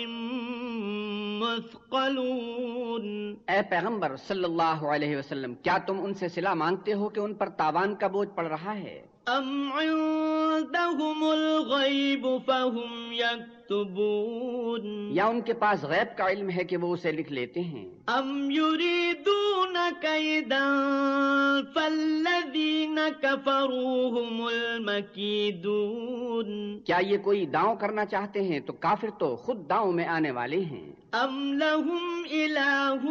مثقلون 1.42 3.06
اے 3.48 3.60
پیغمبر 3.70 4.16
صلی 4.28 4.44
اللہ 4.44 4.84
علیہ 4.94 5.16
وسلم 5.16 5.54
کیا 5.62 5.76
تم 5.86 6.04
ان 6.04 6.14
سے 6.14 6.28
صلہ 6.28 6.54
مانگتے 6.64 6.92
ہو 6.92 7.08
کہ 7.08 7.20
ان 7.20 7.34
پر 7.34 7.48
تاوان 7.56 7.94
کا 7.94 8.06
بوجھ 8.06 8.28
پڑ 8.34 8.46
رہا 8.46 8.74
ہے؟ 8.78 9.00
أم 9.28 9.72
عندهم 9.72 11.24
الغيب 11.24 12.38
فهم 12.46 13.12
يكتبون 13.12 15.10
یا 15.14 15.26
ان 15.26 15.40
کے 15.46 15.52
پاس 15.60 15.84
غیب 15.84 16.16
کا 16.18 16.28
علم 16.30 16.50
ہے 16.50 16.64
کہ 16.64 16.76
وہ 16.76 16.92
اسے 16.94 17.12
لکھ 17.12 17.32
لیتے 17.32 17.60
ہیں؟ 17.60 17.84
أم 18.08 18.50
يريدون 18.50 19.76
كيدا 20.00 20.66
فالذين 21.74 22.98
كفروا 23.22 24.10
هم 24.10 24.46
المكيدون 24.46 26.48
کیا 26.86 26.98
یہ 27.10 27.18
کوئی 27.24 27.46
داؤں 27.46 27.76
کرنا 27.80 28.04
چاہتے 28.14 28.42
ہیں 28.42 28.60
تو 28.66 28.72
کافر 28.86 29.10
تو 29.18 29.36
خود 29.36 29.68
داؤں 29.70 29.92
میں 29.92 30.06
آنے 30.16 30.30
والے 30.40 30.60
ہیں۔ 30.72 30.86
أم 31.14 31.54
لهم 31.54 32.24
إله 32.42 33.02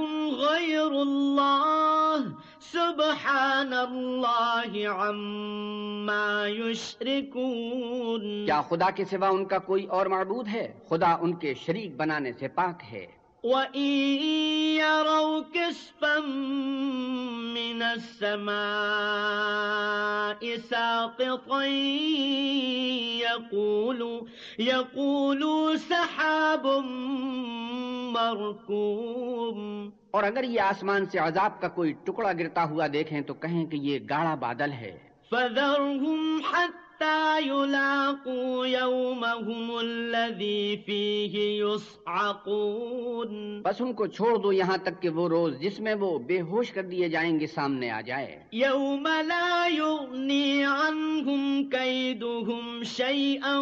غير 0.43 0.91
الله 1.01 2.19
سبحان 2.61 3.73
الله 3.73 4.91
عما 4.91 6.47
يشركون 6.47 8.45
کیا 8.45 8.61
خدا 8.61 8.89
کے 8.89 9.05
سوا 9.05 9.27
ان 9.27 9.45
کا 9.45 9.57
کوئی 9.57 9.85
اور 9.85 10.05
معبود 10.05 10.47
ہے؟ 10.47 10.73
خدا 10.89 11.17
ان 11.21 11.33
کے 11.33 11.53
شریک 11.53 11.97
بنانے 11.97 12.33
سے 12.33 12.47
پاک 12.47 12.81
ہے۔ 12.91 13.05
وَإِن 13.43 14.77
يَرَوْا 14.77 15.41
كِسْفًا 15.53 16.19
مِّنَ 17.53 17.83
السَّمَاءِ 17.83 20.55
سَاقِطًا 20.69 21.65
يَقُولُوا 23.19 24.21
يَقُولُوا 24.59 25.73
سَحَابٌ 25.87 26.81
مَّرْكُومٌ۔ 28.11 29.91
اور 30.11 30.23
اگر 30.23 30.43
یہ 30.43 30.61
آسمان 30.61 31.05
سے 31.05 31.17
عذاب 31.19 31.61
کا 31.61 31.67
کوئی 31.67 31.93
ٹکڑا 32.03 32.33
گرتا 32.33 32.63
ہوا 32.63 32.87
دیکھیں 32.93 33.21
تو 33.21 33.33
کہیں 33.33 33.65
کہ 33.65 33.75
یہ 33.75 33.99
گاڑا 34.09 34.35
بادل 34.35 34.71
ہے۔ 34.71 34.97
فَذَرْهُمْ 35.29 36.41
حَتَّى 36.53 36.80
يُلَاقُوا 37.45 38.67
يَوْمَهُمُ 38.67 39.77
الَّذِي 39.77 40.75
فِيهِ 40.85 41.67
يُصْعَقُونَ 41.67 43.61
بس 43.61 43.75
ان 43.79 43.93
کو 43.93 44.07
چھوڑ 44.07 44.37
دو 44.37 44.51
یہاں 44.51 44.77
تک 44.77 45.01
کہ 45.01 45.09
وہ 45.09 45.29
روز 45.29 45.59
جس 45.59 45.79
میں 45.79 45.95
وہ 45.95 46.19
بے 46.19 46.41
ہوش 46.41 46.71
کر 46.71 46.81
دیے 46.81 47.09
جائیں 47.09 47.39
گے 47.39 47.47
سامنے 47.47 47.89
آ 47.89 48.01
جائے۔ 48.01 48.43
يوم 48.53 49.07
لا 49.07 49.67
يغني 49.73 50.63
عنهم 50.63 51.69
كيدهم 51.69 52.83
شيئا 52.83 53.61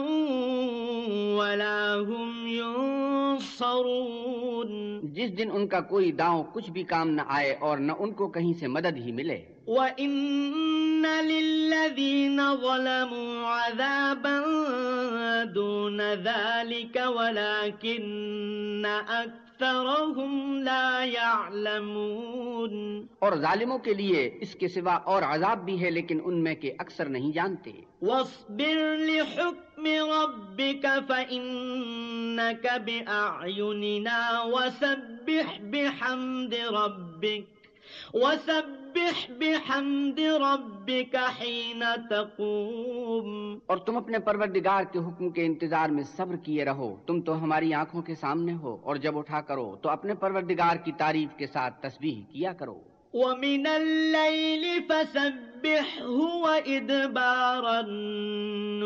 ولا 1.40 1.96
هم 1.96 2.48
ينصرون 2.48 5.00
جس 5.04 5.38
دن 5.38 5.50
ان 5.54 5.68
کا 5.68 5.80
کوئی 5.80 6.12
داؤں 6.12 6.44
کچھ 6.54 6.72
بھی 6.72 6.84
کام 6.84 7.10
نہ 7.10 7.22
آئے 7.28 7.56
اور 7.60 7.78
نہ 7.78 7.92
ان 8.00 8.12
کو 8.12 8.28
کہیں 8.28 8.54
سے 8.54 8.68
مدد 8.68 8.98
ہی 8.98 9.12
ملے۔ 9.12 9.59
وَإِنَّ 9.70 11.06
لِلَّذِينَ 11.22 12.56
ظَلَمُوا 12.56 13.48
عَذَابًا 13.48 15.52
دُونَ 15.56 16.14
ذَلِكَ 16.14 16.98
وَلَكِنَّ 16.98 18.88
أَكْثَرَهُمْ 19.10 20.64
لَا 20.64 21.04
يَعْلَمُونَ 21.04 23.06
اور 23.20 23.38
ظالموں 23.38 23.78
کے 23.78 23.94
لیے 23.94 24.38
اس 24.42 24.56
کے 24.56 24.68
سوا 24.68 24.94
اور 24.94 25.24
عذاب 25.24 25.66
بھی 25.66 25.84
ہے 25.84 25.90
لیکن 25.90 26.20
ان 26.26 26.44
میں 26.44 26.56
کے 26.56 26.74
اکثر 26.80 27.06
نہیں 27.06 27.32
جانتے۔ 27.32 27.72
واصبر 28.02 28.98
لحكم 28.98 29.86
ربك 29.86 30.88
فإنك 31.08 32.82
بأعيننا 32.86 34.42
وسبح 34.42 35.62
بحمد 35.62 36.54
ربك 36.54 37.59
وسبح 38.14 39.32
بحمد 39.40 40.20
ربك 40.20 41.16
حين 41.16 41.84
تقوم۔ 42.10 43.58
اور 43.66 43.78
تم 43.78 43.98
اپنے 43.98 44.20
پروردگار 44.20 44.84
کے 44.84 45.00
حکم 45.00 45.30
کے 45.30 45.46
انتظار 45.46 45.90
میں 45.90 46.04
صبر 46.04 46.36
کیے 46.36 46.66
رہو۔ 46.66 46.96
تم 47.08 47.22
تو 47.22 47.44
ہماری 47.44 47.74
آنکھوں 47.74 48.02
کے 48.02 48.16
سامنے 48.16 48.54
ہو 48.54 48.78
اور 48.84 48.96
جب 48.96 49.18
اٹھا 49.18 49.42
کرو 49.42 49.76
تو 49.76 49.90
اپنے 49.90 50.14
پروردگار 50.14 50.76
کی 50.76 50.92
تعریف 50.92 51.38
کے 51.38 51.48
ساتھ 51.48 51.82
تسبیح 51.82 52.22
کیا 52.34 52.54
کرو۔ 52.54 52.82
ومن 53.14 53.68
الليل 53.68 54.80
فسبحه 54.88 56.18
وإدبار 56.42 57.64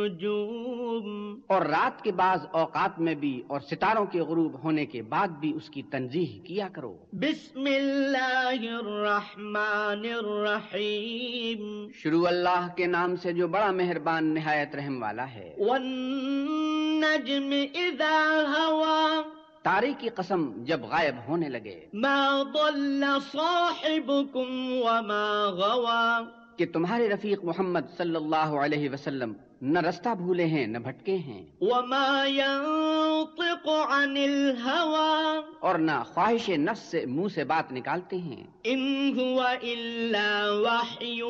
النجوم 0.03 1.39
اور 1.47 1.61
رات 1.61 2.03
کے 2.03 2.11
بعض 2.11 2.39
اوقات 2.51 2.99
میں 2.99 3.15
بھی 3.15 3.43
اور 3.47 3.59
ستاروں 3.59 4.05
کے 4.05 4.19
غروب 4.19 4.63
ہونے 4.63 4.85
کے 4.85 5.01
بعد 5.01 5.27
بھی 5.27 5.53
اس 5.55 5.69
کی 5.69 5.81
تنظیح 5.81 6.41
کیا 6.45 6.67
کرو۔ 6.73 6.97
بسم 7.13 7.65
الله 7.65 8.77
الرحمن 8.79 10.05
الرحيم 10.17 11.87
شروع 11.93 12.27
اللہ 12.27 12.67
کے 12.75 12.85
نام 12.85 13.15
سے 13.15 13.33
جو 13.33 13.47
بڑا 13.47 13.71
مہربان 13.71 14.33
نہایت 14.33 14.75
رحم 14.75 15.03
والا 15.03 15.25
ہے۔ 15.33 15.55
والنجم 15.57 17.51
إذا 17.73 18.39
هوى 18.53 19.21
تارے 19.63 19.93
کی 19.97 20.09
قسم 20.09 20.63
جب 20.63 20.81
غائب 20.81 21.15
ہونے 21.27 21.49
لگے۔ 21.49 21.87
ما 21.93 22.43
ضل 22.53 23.05
صاحبكم 23.31 24.71
وما 24.71 25.49
غوى 25.49 26.23
کہ 26.57 26.65
تمہارے 26.73 27.09
رفیق 27.09 27.43
محمد 27.43 27.79
صلی 27.97 28.15
اللہ 28.15 28.49
علیہ 28.65 28.89
وسلم 28.89 29.33
نہ 29.65 29.79
رستہ 29.79 30.09
بھولے 30.09 30.45
ہیں 30.45 30.67
نہ 30.67 30.77
بھٹکے 30.77 31.15
ہیں۔ 31.15 31.45
وما 31.61 32.25
ينطق 32.27 33.67
عن 33.67 34.17
الهوى۔ 34.17 35.37
اور 35.59 35.75
نہ 35.75 35.91
خواہش 36.05 36.49
نفس 36.49 36.81
سے 36.81 37.05
منہ 37.05 37.27
سے 37.27 37.43
بات 37.43 37.71
نکالتے 37.71 38.17
ہیں۔ 38.17 38.43
إن 38.67 39.13
هو 39.19 39.41
إلا 39.61 40.45
وحي 40.49 41.21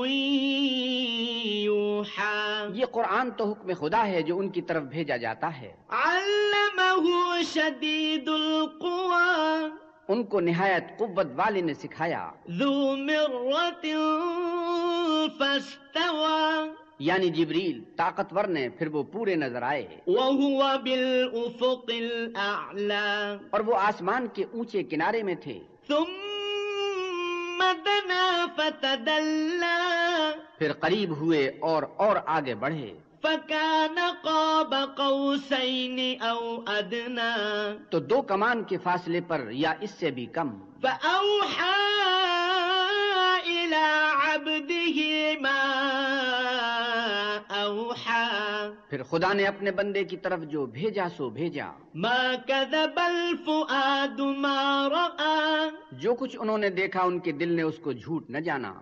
يوحى۔ 1.62 2.68
یہ 2.74 2.86
قرآن 2.86 3.32
تو 3.32 3.52
حکم 3.52 3.74
خدا 3.80 4.08
ہے 4.08 4.22
جو 4.22 4.40
ان 4.40 4.50
کی 4.50 4.62
طرف 4.62 4.84
بھیجا 4.84 5.18
جاتا 5.18 5.62
ہے۔ 5.62 5.72
علمه 5.90 7.10
شديد 7.46 8.28
القوى۔ 8.28 9.70
ان 10.08 10.24
کو 10.24 10.40
نہایت 10.40 11.00
قوت 11.00 11.28
والے 11.36 11.62
نے 11.62 11.74
سکھایا۔ 11.74 12.32
ذو 12.50 12.96
مرة 12.98 13.88
فاستوى۔ 15.38 16.83
یعنی 17.00 17.30
جبریل 17.30 17.84
طاقتور 17.98 18.44
نے 18.44 18.70
پھر 18.70 18.88
وہ 18.88 19.04
پورے 19.04 19.36
نظر 19.36 19.62
آئے 19.62 19.88
وهو 20.08 20.64
بالأفق 20.84 21.86
الأعلى۔ 21.88 23.38
اور 23.50 23.60
وہ 23.60 23.76
آسمان 23.76 24.28
کے 24.34 24.44
اونچے 24.54 24.84
کنارے 24.84 25.24
میں 25.24 25.36
تھے۔ 25.36 25.60
ثم 25.88 27.64
دنا 27.86 28.46
فتدلى 28.56 30.00
پھر 30.58 30.74
قریب 30.74 31.16
ہوئے 31.18 31.48
اور 31.62 31.84
اور 31.96 32.16
آگے 32.26 32.56
بڑھے۔ 32.56 32.94
فكان 33.22 33.96
قاب 34.24 34.76
قوسين 34.98 36.00
أو 36.22 36.64
أدنى۔ 36.68 37.78
تو 37.90 38.00
دو 38.00 38.22
کمان 38.22 38.64
کے 38.64 38.78
فاصلے 38.78 39.22
پر 39.22 39.48
یا 39.52 39.74
اس 39.82 39.92
سے 39.92 40.12
بھی 40.12 40.26
کم۔ 40.26 40.50
فأوحى 40.82 41.94
إلى 43.46 44.10
عبده 44.26 44.73
پھر 48.94 49.04
خدا 49.04 49.34
نے 49.34 49.46
اپنے 49.46 49.72
بندے 49.72 50.04
کی 50.04 50.18
طرف 50.18 50.40
جو 50.40 50.66
بھیجا 50.66 51.08
سو 51.18 51.30
بھیجا۔ 51.30 51.66
ما 51.96 52.32
كذب 52.48 52.92
الفؤاد 52.96 54.20
ما 54.20 54.88
رأى۔ 54.90 55.70
جو 55.92 56.16
کچھ 56.16 56.38
انہوں 56.40 56.58
نے 56.58 56.70
دیکھا 56.70 57.02
ان 57.02 57.20
کے 57.20 57.32
دل 57.32 57.54
نے 57.54 57.62
اس 57.62 57.78
کو 57.78 57.92
جھوٹ 57.92 58.30
نہ 58.30 58.38
جانا۔ 58.38 58.74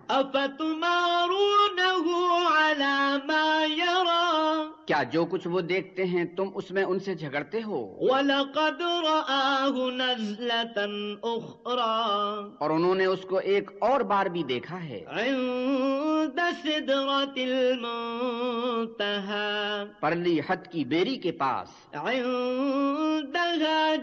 يرى 2.48 2.71
کیا 4.86 5.02
جو 5.02 5.24
کچھ 5.24 5.48
وہ 5.48 5.60
دیکھتے 5.60 6.04
ہیں 6.04 6.24
تم 6.24 6.48
اس 6.54 6.70
میں 6.70 6.84
ان 6.84 6.98
سے 6.98 7.14
جھگڑتے 7.14 7.60
ہو؟ 7.66 7.96
ولقد 8.00 8.80
رآه 8.80 9.90
نزلة 9.90 10.90
أخرى. 11.20 12.42
اور 12.58 12.70
انہوں 12.70 12.94
نے 12.94 13.04
اس 13.04 13.20
کو 13.20 13.36
ایک 13.36 13.70
اور 13.80 14.00
بار 14.00 14.26
بھی 14.26 14.42
دیکھا 14.42 14.84
ہے۔ 14.84 15.04
عند 15.08 16.40
سدرة 16.64 17.32
المنتهى. 17.36 19.84
پرلی 20.00 20.40
حد 20.48 20.70
کی 20.70 20.84
بیری 20.84 21.16
کے 21.16 21.32
پاس۔ 21.32 21.94
عندها 21.94 23.94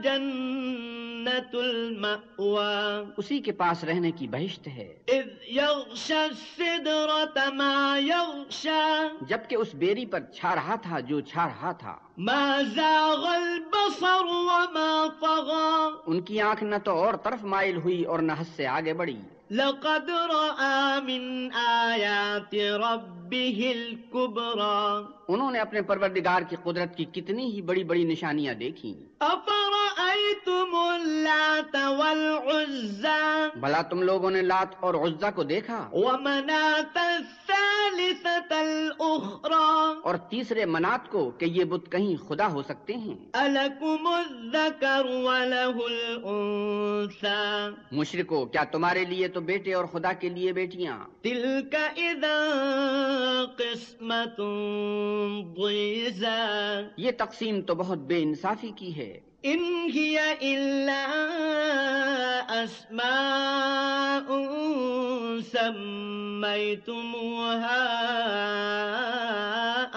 جنة 1.19 1.59
المأوى 1.59 3.11
اسی 3.17 3.39
کے 3.39 3.51
پاس 3.51 3.83
رہنے 3.83 4.11
کی 4.11 4.27
بہشت 4.27 4.67
ہے۔ 4.67 4.97
إذ 5.11 5.51
يغشى 5.51 6.13
السدرة 6.13 7.55
ما 7.55 7.99
يغشى 8.01 9.07
جبکہ 9.21 9.55
اس 9.55 9.75
بیری 9.75 10.05
پر 10.05 10.19
چھا 10.19 10.55
رہا 10.55 10.75
تھا 10.75 10.99
جو 10.99 11.19
چھا 11.19 11.47
رہا 11.47 11.71
تھا۔ 11.71 11.97
ما 12.17 12.61
زاغ 12.75 13.25
البصر 13.25 14.25
وما 14.25 15.07
طغى. 15.21 16.01
ان 16.05 16.21
کی 16.21 16.41
آنکھ 16.41 16.63
نہ 16.63 16.75
تو 16.83 16.91
اور 16.91 17.13
طرف 17.13 17.43
مائل 17.43 17.77
ہوئی 17.77 18.03
اور 18.03 18.19
نہ 18.19 18.31
حد 18.31 18.55
سے 18.55 18.67
آگے 18.67 18.93
بڑھی۔ 18.93 19.17
لقد 19.51 20.09
رأى 20.09 21.01
من 21.01 21.47
آيات 21.67 22.55
ربه 22.55 23.71
الكبرى. 23.71 25.05
انہوں 25.27 25.51
نے 25.51 25.59
اپنے 25.59 25.81
پروردگار 25.81 26.41
کی 26.41 26.55
قدرت 26.63 26.97
کی 26.97 27.05
کتنی 27.05 27.51
ہی 27.51 27.61
بڑی 27.61 27.83
بڑی 27.83 28.03
نشانیاں 28.03 28.53
دیکھی 28.53 29.05
اللات 30.29 31.75
والعزى. 31.97 33.59
بھلا 33.59 33.81
تم 33.81 34.01
لوگوں 34.01 34.31
نے 34.31 34.41
لات 34.41 34.67
اور 34.79 34.93
عزا 34.93 35.31
کو 35.31 35.43
دیکھا؟ 35.43 35.89
ومناة 35.91 36.95
الثالثة 36.95 38.51
الأخرى. 38.51 39.99
اور 40.03 40.15
تیسرے 40.15 40.65
منات 40.65 41.09
کو 41.09 41.31
کہ 41.31 41.45
یہ 41.45 41.63
بت 41.63 41.91
کہیں 41.91 42.27
خدا 42.27 42.51
ہو 42.51 42.61
سکتے 42.61 42.93
ہیں؟ 42.93 43.15
ألكم 43.37 44.07
الذكر 44.07 45.05
وله 45.05 45.79
الأنثى. 45.85 47.69
مشرکو 47.91 48.45
کیا 48.45 48.63
تمہارے 48.63 49.05
لیے 49.05 49.27
تو 49.27 49.41
بیٹے 49.41 49.73
اور 49.73 49.85
خدا 49.85 50.13
کے 50.13 50.29
لیے 50.29 50.53
بیٹیاں؟ 50.53 50.97
تلك 51.21 51.75
إذا 51.97 52.45
قسمة 53.57 54.45
ضيزى. 55.57 56.81
یہ 56.97 57.11
تقسیم 57.17 57.61
تو 57.61 57.75
بہت 57.75 57.97
بے 57.97 58.23
انصافی 58.23 58.71
کی 58.75 58.97
ہے۔ 58.97 59.28
إن 59.45 59.91
هي 59.91 60.19
إلا 60.41 61.05
أسماء 62.63 64.27
سميتموها 65.41 66.89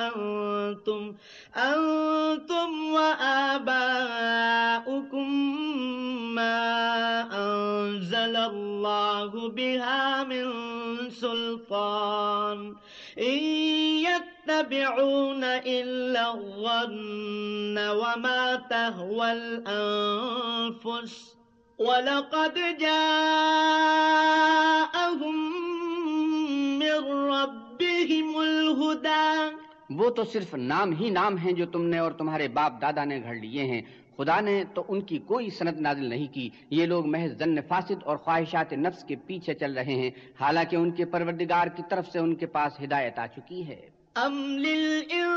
أنتم 0.08 1.14
أنتم 1.56 2.92
وآباؤكم 2.92 3.72
ما 6.34 6.62
أنزل 7.32 8.36
الله 8.36 9.48
بها 9.48 10.24
من 10.24 10.50
سلطان. 11.10 12.74
إن 13.18 13.42
يتبعون 14.48 15.44
إلا 15.64 16.30
الظن 16.30 17.78
وما 17.78 18.54
تهوى 18.68 19.30
الأنفس 19.30 21.12
ولقد 21.78 22.58
جاءهم 22.80 23.58
من 26.78 26.94
ربهم 27.30 28.36
الهدى 28.36 29.54
وہ 29.90 30.10
تو 30.10 30.24
صرف 30.24 30.54
نام 30.54 30.92
ہی 30.92 31.10
نام 31.10 31.36
ہیں 31.36 31.52
جو 31.52 31.66
تم 31.66 31.82
نے 31.82 31.98
اور 31.98 32.12
تمہارے 32.12 32.48
باپ 32.48 32.72
دادا 32.82 33.04
نے 33.04 33.22
گھڑ 33.22 33.34
لیے 33.34 33.64
ہیں۔ 33.64 33.82
خدا 34.16 34.40
نے 34.40 34.64
تو 34.74 34.84
ان 34.88 35.00
کی 35.00 35.18
کوئی 35.18 35.50
سند 35.50 35.80
نازل 35.80 36.04
نہیں 36.04 36.34
کی۔ 36.34 36.50
یہ 36.70 36.86
لوگ 36.86 37.06
محض 37.06 37.38
زن 37.38 37.56
فاسد 37.68 38.02
اور 38.04 38.16
خواہشات 38.16 38.72
نفس 38.72 39.04
کے 39.04 39.16
پیچھے 39.16 39.54
چل 39.54 39.72
رہے 39.72 39.94
ہیں۔ 39.94 40.10
حالانکہ 40.40 40.76
ان 40.76 40.90
کے 40.90 41.04
پروردگار 41.04 41.66
کی 41.66 41.82
طرف 41.90 42.08
سے 42.12 42.18
ان 42.18 42.34
کے 42.34 42.46
پاس 42.46 42.72
ہدایت 42.84 43.18
آ 43.18 43.26
چکی 43.26 43.66
ہے۔ 43.68 44.01
أم 44.16 44.58
للإنسان 44.58 45.32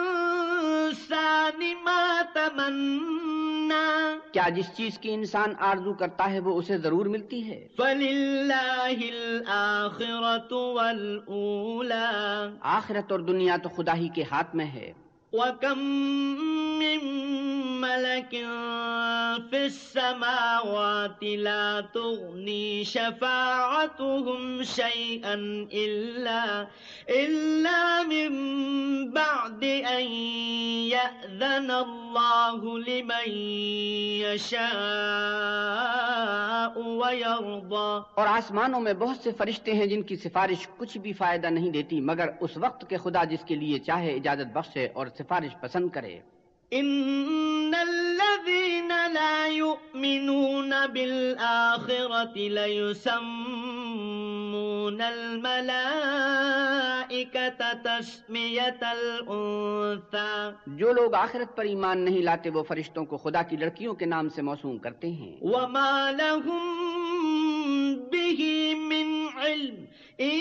ما 1.84 2.22
تمنى 2.34 3.86
کیا 4.32 4.50
جس 4.50 4.66
چیز 4.78 4.98
کی 5.00 5.14
انسان 5.14 5.54
آرزو 5.60 5.94
کرتا 5.94 6.30
ہے 6.32 6.40
وہ 6.40 6.58
اسے 6.58 6.78
ضرور 6.78 7.06
ملتی 7.06 7.40
ہے؟ 7.48 7.68
فلله 7.78 9.00
الآخرة 9.10 10.60
والأولى 10.74 12.04
آخرت 12.62 13.12
اور 13.12 13.20
دنیا 13.20 13.58
تو 13.64 13.70
خدا 13.70 13.96
ہی 13.96 14.08
کے 14.08 14.24
ہاتھ 14.32 14.56
میں 14.56 14.66
ہے۔ 14.66 14.92
وكم 15.34 15.80
من 16.80 17.00
ملك 17.86 18.34
في 19.50 19.62
السماوات 19.66 21.22
لا 21.24 21.66
تغني 21.94 22.68
شفاعتهم 22.84 24.64
شيئا 24.64 25.36
إلا, 25.86 26.68
إلا 27.10 28.04
من 28.04 28.32
بعد 29.12 29.64
أن 29.98 30.06
يأذن 30.96 31.70
الله 31.72 32.80
لمن 32.80 33.28
يشاء 34.26 34.66
ويرضى 37.02 37.90
اور 38.16 38.28
آسمانوں 38.28 38.80
میں 38.82 38.94
بہت 38.94 39.18
سے 39.24 39.32
فرشتے 39.38 39.74
ہیں 39.74 39.86
جن 39.86 40.02
کی 40.02 40.16
سفارش 40.16 40.62
کچھ 40.78 40.98
بھی 40.98 41.14
فائدہ 41.14 41.48
نہیں 41.48 41.72
دیتی 41.72 41.96
مگر 42.02 42.28
اس 42.40 42.54
وقت 42.58 42.82
کے 42.90 42.98
خدا 43.04 43.24
جس 43.34 43.44
کے 43.48 43.56
لیے 43.56 43.78
چاہے 43.88 44.12
اجازت 44.14 44.50
بخشے 44.54 44.86
اور 44.94 45.08
سفارش 45.18 45.54
پسند 45.62 45.90
کرے۔ 45.94 46.16
إن 46.74 47.76
الذين 47.76 49.14
لا 49.14 49.48
يؤمنون 49.48 50.88
بالآخرة 50.88 52.34
ليسمون 52.36 55.02
الملائكة 55.02 57.74
تسمية 57.74 58.80
الأنثى 58.82 60.52
جو 60.68 60.94
لوگ 60.94 61.14
آخرت 61.14 61.56
پر 61.56 61.66
ایمان 61.66 62.06
نہیں 62.06 62.22
لاتے 62.22 62.50
وہ 62.50 62.64
فرشتوں 62.64 63.06
کو 63.06 63.18
خدا 63.18 63.42
کی 63.42 63.58
لڑکیوں 63.58 63.94
کے 63.94 64.06
نام 64.06 64.30
سے 64.30 64.42
موسوم 64.42 64.78
کرتے 64.78 65.08
ہیں۔ 65.08 65.38
وما 65.42 66.12
لهم 66.12 68.00
به 68.12 68.76
من 68.76 69.38
علم 69.38 69.86
إن 70.20 70.40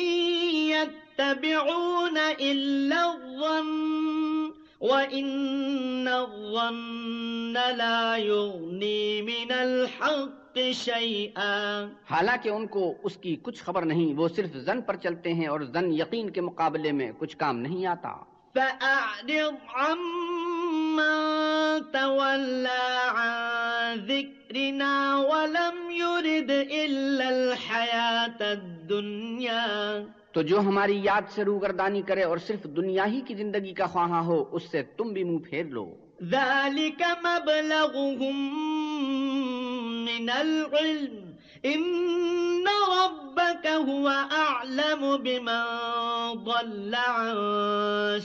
يتبعون 0.73 2.19
إلا 2.39 3.13
الظن 3.13 4.64
وإن 4.85 6.09
الظن 6.09 7.55
لا 7.77 8.17
يغني 8.17 9.21
من 9.21 9.53
الحق 9.59 10.59
شيئا۔ 10.75 11.87
حالانکہ 12.11 12.49
ان 12.49 12.67
کو 12.67 12.95
اس 13.03 13.17
کی 13.17 13.37
کچھ 13.43 13.63
خبر 13.63 13.83
نہیں 13.83 14.15
وہ 14.15 14.29
صرف 14.29 14.57
زن 14.57 14.83
پر 14.83 14.97
چلتے 14.97 15.33
ہیں 15.33 15.47
اور 15.47 15.61
زن 15.61 15.93
یقین 15.93 16.31
کے 16.31 16.41
مقابلے 16.41 16.93
میں 16.93 17.13
کچھ 17.19 17.37
کام 17.37 17.59
نہیں 17.59 17.87
آتا۔ 17.87 18.25
فأعرض 18.55 19.55
عمن 19.75 21.13
تولى 21.93 22.85
عن 23.09 23.95
ذكرنا 24.07 25.17
ولم 25.17 25.91
يرد 25.91 26.51
إلا 26.73 27.29
الحياة 27.29 28.41
الدنيا۔ 28.41 29.67
تو 30.35 30.43
جو 30.43 30.61
ہماری 30.61 31.01
یاد 31.05 31.23
سے 31.31 31.45
روگردانی 31.45 32.03
کرے 32.03 32.23
اور 32.23 32.39
صرف 32.39 32.65
دنیا 32.65 33.07
ہی 33.07 33.21
کی 33.21 33.35
زندگی 33.35 33.73
کا 33.73 33.87
خواہاں 33.87 34.23
ہو، 34.23 34.45
اس 34.53 34.63
سے 34.71 34.83
تم 34.83 35.13
بھی 35.13 35.25
منہ 35.25 35.39
پھیر 35.51 35.65
لو۔ 35.65 35.95
ذلك 36.23 37.03
مبلغهم 37.23 38.49
من 40.05 40.31
العلم۔ 40.31 41.34
إن 41.65 42.67
ربك 42.89 43.67
هو 43.67 44.09
أعلم 44.31 45.17
بمن 45.17 45.63
ضل 46.45 46.95
عن 46.95 47.37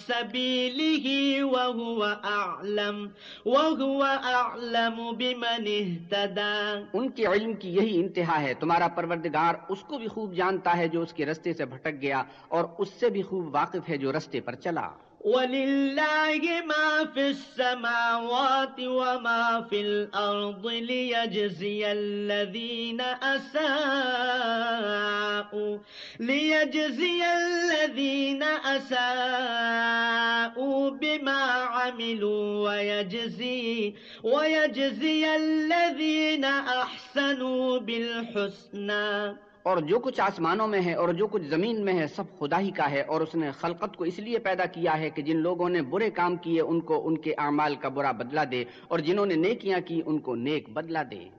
سبيله 0.08 1.06
وهو 1.46 2.02
أعلم 2.24 2.98
وهو 3.46 4.02
أعلم 4.24 4.98
بمن 5.18 5.64
اهتدى۔ 5.80 6.84
ان 6.94 7.10
کے 7.10 7.26
علم 7.26 7.54
کی 7.54 7.70
یہی 7.70 8.00
انتہا 8.00 8.42
ہے، 8.42 8.54
تمہارا 8.54 8.88
پروردگار 8.88 9.54
اس 9.70 9.80
کو 9.80 9.98
بھی 9.98 10.08
خوب 10.08 10.34
جانتا 10.34 10.78
ہے 10.78 10.88
جو 10.88 11.02
اس 11.02 11.14
کے 11.14 11.26
رستے 11.26 11.54
سے 11.54 11.66
بھٹک 11.66 12.02
گیا 12.02 12.24
اور 12.48 12.64
اس 12.78 12.90
سے 13.00 13.10
بھی 13.10 13.22
خوب 13.22 13.56
واقف 13.56 13.90
ہے 13.90 13.98
جو 13.98 14.12
رستے 14.12 14.42
پر 14.42 14.56
چلا۔ 14.56 14.90
ولله 15.22 16.64
ما 16.66 17.06
في 17.14 17.30
السماوات 17.30 18.80
وما 18.80 19.68
في 19.70 19.82
الأرض 19.82 20.68
ليجزي 20.68 21.92
الذين 21.92 23.02
أساءوا 23.02 23.70
ليجزي 26.20 27.24
الذين 27.26 28.44
أساءوا 28.44 30.10
بما 30.90 31.42
عملوا 31.76 32.70
ويجزي 32.70 33.94
ويجزي 34.24 35.36
الذين 35.36 36.46
أحسنوا 36.46 37.80
بالحسنى. 37.80 39.49
اور 39.70 39.78
جو 39.78 40.00
کچھ 40.00 40.22
آسمانوں 40.22 40.68
میں 40.68 40.82
ہے 40.82 40.94
اور 40.94 41.10
جو 41.10 41.28
کچھ 41.28 41.44
زمین 41.44 41.86
میں 41.86 41.94
ہے، 41.94 42.08
سب 42.08 42.24
خدا 42.40 42.60
ہی 42.60 42.72
کا 42.72 42.92
ہے 42.92 43.02
اور 43.02 43.22
اس 43.22 43.36
نے 43.36 43.52
خلقت 43.52 43.98
کو 43.98 44.04
اس 44.04 44.20
لیے 44.20 44.40
پیدا 44.40 44.66
کیا 44.66 45.00
ہے 45.00 45.10
کہ 45.10 45.22
جن 45.22 45.38
لوگوں 45.38 45.70
نے 45.70 45.82
برے 45.82 46.10
کام 46.10 46.36
کیے، 46.36 46.62
ان 46.62 46.80
کو 46.80 47.08
ان 47.08 47.18
کے 47.18 47.34
اعمال 47.38 47.76
کا 47.76 47.90
برا 47.90 48.12
بدلہ 48.12 48.42
دے 48.52 48.64
اور 48.88 49.00
جنہوں 49.00 49.26
نے 49.26 49.36
نیکیاں 49.36 49.80
کی، 49.86 50.02
ان 50.06 50.20
کو 50.20 50.36
نیک 50.36 50.70
بدلہ 50.70 51.00
دے۔ 51.12 51.39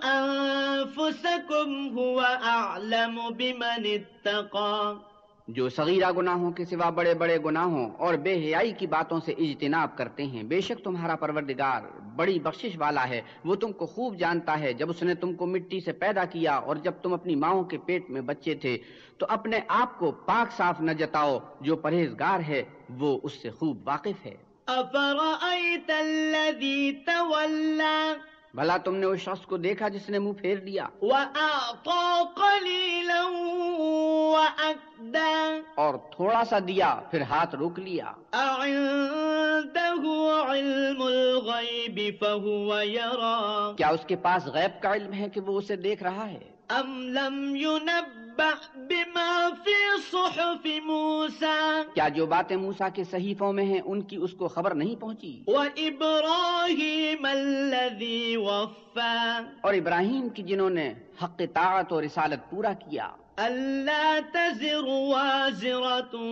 أنفسكم 0.04 1.98
هو 2.00 2.22
أعلم 2.22 3.30
بمن 3.30 3.86
اتقى. 4.26 5.02
جو 5.48 5.70
صغیرہ 5.70 6.12
گناہوں 6.12 6.52
کے 6.52 6.66
سوا 6.66 6.90
بڑے 6.90 7.14
بڑے 7.14 7.38
گناہوں 7.46 7.90
اور 7.98 8.14
بے 8.14 8.34
حیائی 8.34 8.72
کی 8.72 8.88
باتوں 8.88 9.20
سے 9.26 9.32
اجتناب 9.32 9.98
کرتے 9.98 10.24
ہیں 10.24 10.44
بے 10.44 10.62
شک 10.62 10.84
تمہارا 10.84 11.16
پروردگار 11.16 11.82
بڑی 12.16 12.40
بخشش 12.40 12.72
والا 12.78 13.10
ہے۔ 13.10 13.22
وہ 13.46 13.56
تم 13.56 13.72
کو 13.72 13.86
خوب 13.86 14.16
جانتا 14.16 14.60
ہے۔ 14.60 14.74
جب 14.74 14.90
اس 14.90 15.04
نے 15.04 15.16
تم 15.16 15.34
کو 15.34 15.46
مٹی 15.46 15.80
سے 15.80 15.92
پیدا 15.92 16.26
کیا 16.26 16.56
اور 16.56 16.76
جب 16.76 16.92
تم 17.02 17.14
اپنی 17.14 17.36
ماؤں 17.36 17.64
کے 17.64 17.78
پیٹ 17.86 18.10
میں 18.10 18.22
بچے 18.22 18.56
تھے 18.56 18.78
تو 19.18 19.26
اپنے 19.30 19.60
آپ 19.68 20.00
کو 20.00 20.12
پاک 20.12 20.58
صاف 20.58 20.82
نہ 20.82 20.92
جتاؤ۔ 20.92 21.40
جو 21.62 21.76
پرہیزگار 21.76 22.40
ہے 22.40 22.64
وہ 22.90 23.20
اس 23.24 23.34
سے 23.42 23.50
خوب 23.50 23.88
واقف 23.88 24.26
ہے۔ 24.26 24.36
بھلا 28.54 28.78
تم 28.78 28.96
نے 28.96 29.06
اس 29.06 29.20
شخص 29.20 29.46
کو 29.46 29.58
دیکھا 29.58 29.88
جس 29.88 30.10
نے 30.10 30.20
منہ 30.20 30.32
پھیر 30.32 30.58
لیا؟ 30.58 30.88
وأعطى 31.02 32.20
قليلا 32.36 33.24
اور 35.76 35.94
تھوڑا 36.16 36.44
سا 36.50 36.60
دیا 36.60 37.00
پھر 37.12 37.22
ہاتھ 37.22 37.56
روک 37.56 37.80
لیا۔ 37.80 38.14
علم 40.52 41.02
الغيب 41.02 42.00
فهو 42.20 42.82
يرى. 42.82 43.76
کیا 43.78 43.88
اس 43.88 44.06
کے 44.08 44.16
پاس 44.16 44.46
غیب 44.46 44.82
کا 44.82 44.94
علم 44.94 45.14
ہے 45.14 45.30
کہ 45.30 45.42
وہ 45.42 45.58
اسے 45.58 45.76
دیکھ 45.76 46.04
رہا 46.04 46.28
ہے؟ 46.28 46.40
أم 46.70 47.02
لم 47.02 47.56
ينبأ 47.56 48.50
بما 48.76 49.50
في 49.64 50.02
صحف 50.12 50.68
موسى؟ 50.84 51.82
کیا 51.94 52.08
جو 52.08 52.26
باتیں 52.26 52.58
موسا 52.58 52.90
کے 52.90 53.04
صحیفوں 53.04 53.54
میں 53.54 53.66
ہیں 53.66 53.82
ان 53.86 54.02
کی 54.02 54.16
اس 54.16 54.34
کو 54.34 54.48
خبر 54.48 54.74
نہیں 54.74 54.96
پہنچی؟ 54.96 55.44
وإبراهيم 55.48 57.26
الذي 57.26 58.36
وفى. 58.36 59.40
اور 59.62 59.74
ابراہیم 59.74 60.30
کی 60.30 60.44
جنہوں 60.44 60.70
نے 60.70 60.94
حق 61.24 61.42
طاعت 61.54 61.92
اور 61.92 62.04
رسالت 62.04 62.52
پورا 62.52 62.74
کیا۔ 62.74 63.10
ألا 63.40 64.20
تزر 64.34 64.84
وازرة 64.84 66.24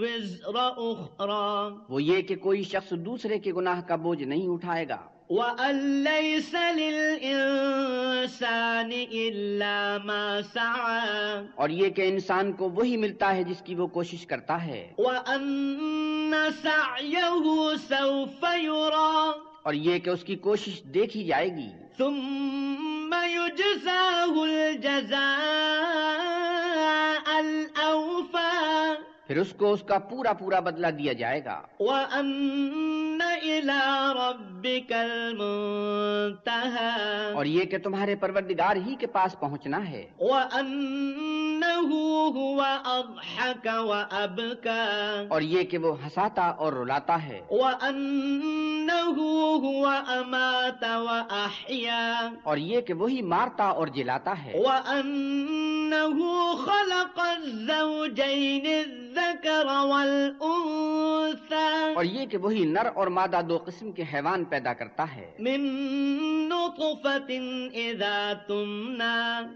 وزر 0.00 0.76
أخرى. 0.76 1.74
وہ 1.88 2.02
یہ 2.02 2.22
کہ 2.22 2.36
کوئی 2.36 2.62
شخص 2.62 2.90
دوسرے 2.90 3.38
کے 3.38 3.52
گناہ 3.52 3.80
کا 3.80 3.96
بوجھ 3.96 4.22
نہیں 4.22 4.48
اٹھائے 4.48 4.88
گا۔ 4.88 4.96
وأن 5.30 5.78
ليس 5.78 6.54
للإنسان 6.76 8.90
إلا 9.10 9.96
ما 10.04 10.38
سعى. 10.54 11.44
اور 11.54 11.68
یہ 11.68 11.88
کہ 11.88 12.08
انسان 12.08 12.52
کو 12.52 12.70
وہی 12.70 12.96
ملتا 12.96 13.36
ہے 13.36 13.44
جس 13.44 13.62
کی 13.62 13.74
وہ 13.74 13.86
کوشش 13.86 14.26
کرتا 14.26 14.66
ہے۔ 14.66 14.92
وأن 14.98 16.34
سعيه 16.62 17.56
سوف 17.88 18.44
يرى. 18.62 19.30
اور 19.62 19.72
یہ 19.72 19.98
کہ 19.98 20.10
اس 20.10 20.24
کی 20.24 20.36
کوشش 20.36 20.82
دیکھی 20.82 21.24
جائے 21.24 21.48
گی۔ 21.48 21.68
ثم 23.06 23.14
يجزاه 23.14 24.44
الجزاء. 24.44 26.25
پھر 29.26 29.36
اس 29.36 29.52
کو 29.52 29.72
اس 29.72 29.82
کا 29.82 29.98
پورا 29.98 30.32
پورا 30.32 30.60
بدلہ 30.60 30.86
دیا 30.86 31.12
جائے 31.12 31.44
گا۔ 31.44 31.60
وأن 31.80 33.18
إلى 33.42 34.12
ربك 34.12 34.92
المنتهى۔ 34.92 36.86
اور 37.34 37.44
یہ 37.44 37.64
کہ 37.64 37.78
تمہارے 37.78 38.16
پروردگار 38.16 38.76
ہی 38.76 38.94
کے 38.94 39.06
پاس 39.06 39.40
پہنچنا 39.40 39.88
ہے۔ 39.88 40.04
وأنه 40.18 41.86
هو 42.36 42.60
أضحك 42.84 43.68
وأبكى۔ 43.74 45.26
اور 45.28 45.40
یہ 45.40 45.62
کہ 45.62 45.78
وہ 45.78 46.04
ہنساتا 46.04 46.46
اور 46.46 46.72
رلاتا 46.72 47.22
ہے۔ 47.22 47.40
وأنه 47.50 49.22
هو 49.58 49.86
أمات 50.08 50.84
وأحيا۔ 50.84 52.30
اور 52.42 52.56
یہ 52.56 52.80
کہ 52.80 52.94
وہی 52.94 53.22
مارتا 53.22 53.64
اور 53.64 53.86
جلاتا 53.86 54.34
ہے۔ 54.44 54.52
وأنه 55.92 56.56
خلق 56.56 57.20
الزوجين 57.20 58.66
الذكر 58.66 59.66
والأنثى 59.66 61.94
اور 61.96 62.04
یہ 62.04 62.26
کہ 62.26 62.38
وہی 62.38 62.64
نر 62.64 62.88
اور 62.94 63.06
مادہ 63.06 63.40
دو 63.48 63.58
قسم 63.64 63.92
کے 63.92 64.04
حیوان 64.14 64.44
پیدا 64.44 64.72
کرتا 64.72 65.16
ہے۔ 65.16 65.32
من 65.38 66.45
نطفة 66.66 67.44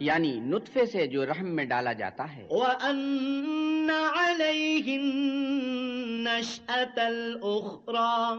یعنی 0.01 0.41
نطفے 0.41 0.87
سے 0.87 1.07
جو 1.07 1.27
رحم 1.27 1.55
میں 1.55 1.65
ڈالا 1.65 1.93
جاتا 1.93 2.37
ہے۔ 2.37 2.49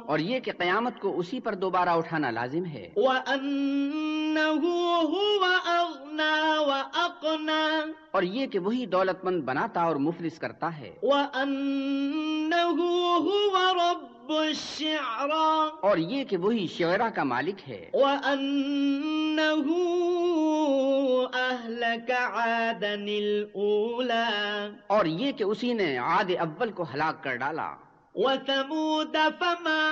اور 0.07 0.19
یہ 0.19 0.39
کہ 0.39 0.51
قیامت 0.57 0.99
کو 0.99 1.19
اسی 1.19 1.39
پر 1.39 1.55
دوبارہ 1.55 1.89
اٹھانا 1.89 2.31
لازم 2.31 2.65
ہے۔ 2.65 2.89
وأنه 2.95 4.57
هو 4.63 5.45
أغنى 5.67 6.57
وأقنى. 6.57 7.91
اور 8.11 8.23
یہ 8.23 8.47
کہ 8.47 8.59
وہی 8.59 8.85
دولت 8.85 9.25
مند 9.25 9.43
بناتا 9.43 9.81
اور 9.81 9.95
مفلس 9.95 10.39
کرتا 10.39 10.77
ہے۔ 10.77 10.91
وأنه 11.03 12.69
هو 13.25 13.55
رب 13.73 14.20
الشعرى 14.37 15.69
اور 15.81 15.97
یہ 15.97 16.23
کہ 16.23 16.37
وہی 16.37 16.67
شعرا 16.67 17.09
کا 17.09 17.23
مالک 17.23 17.69
ہے۔ 17.69 17.89
وأنه 17.93 19.71
أهلك 21.33 22.11
عادا 22.11 22.91
الأولى 22.91 24.69
اور 24.87 25.05
یہ 25.05 25.31
کہ 25.31 25.43
اسی 25.43 25.73
نے 25.73 25.97
عاد 25.97 26.31
اول 26.39 26.71
کو 26.71 26.83
ہلاک 26.93 27.23
کر 27.23 27.35
ڈالا۔ 27.35 27.75
وثمود 28.15 29.15
فما 29.39 29.91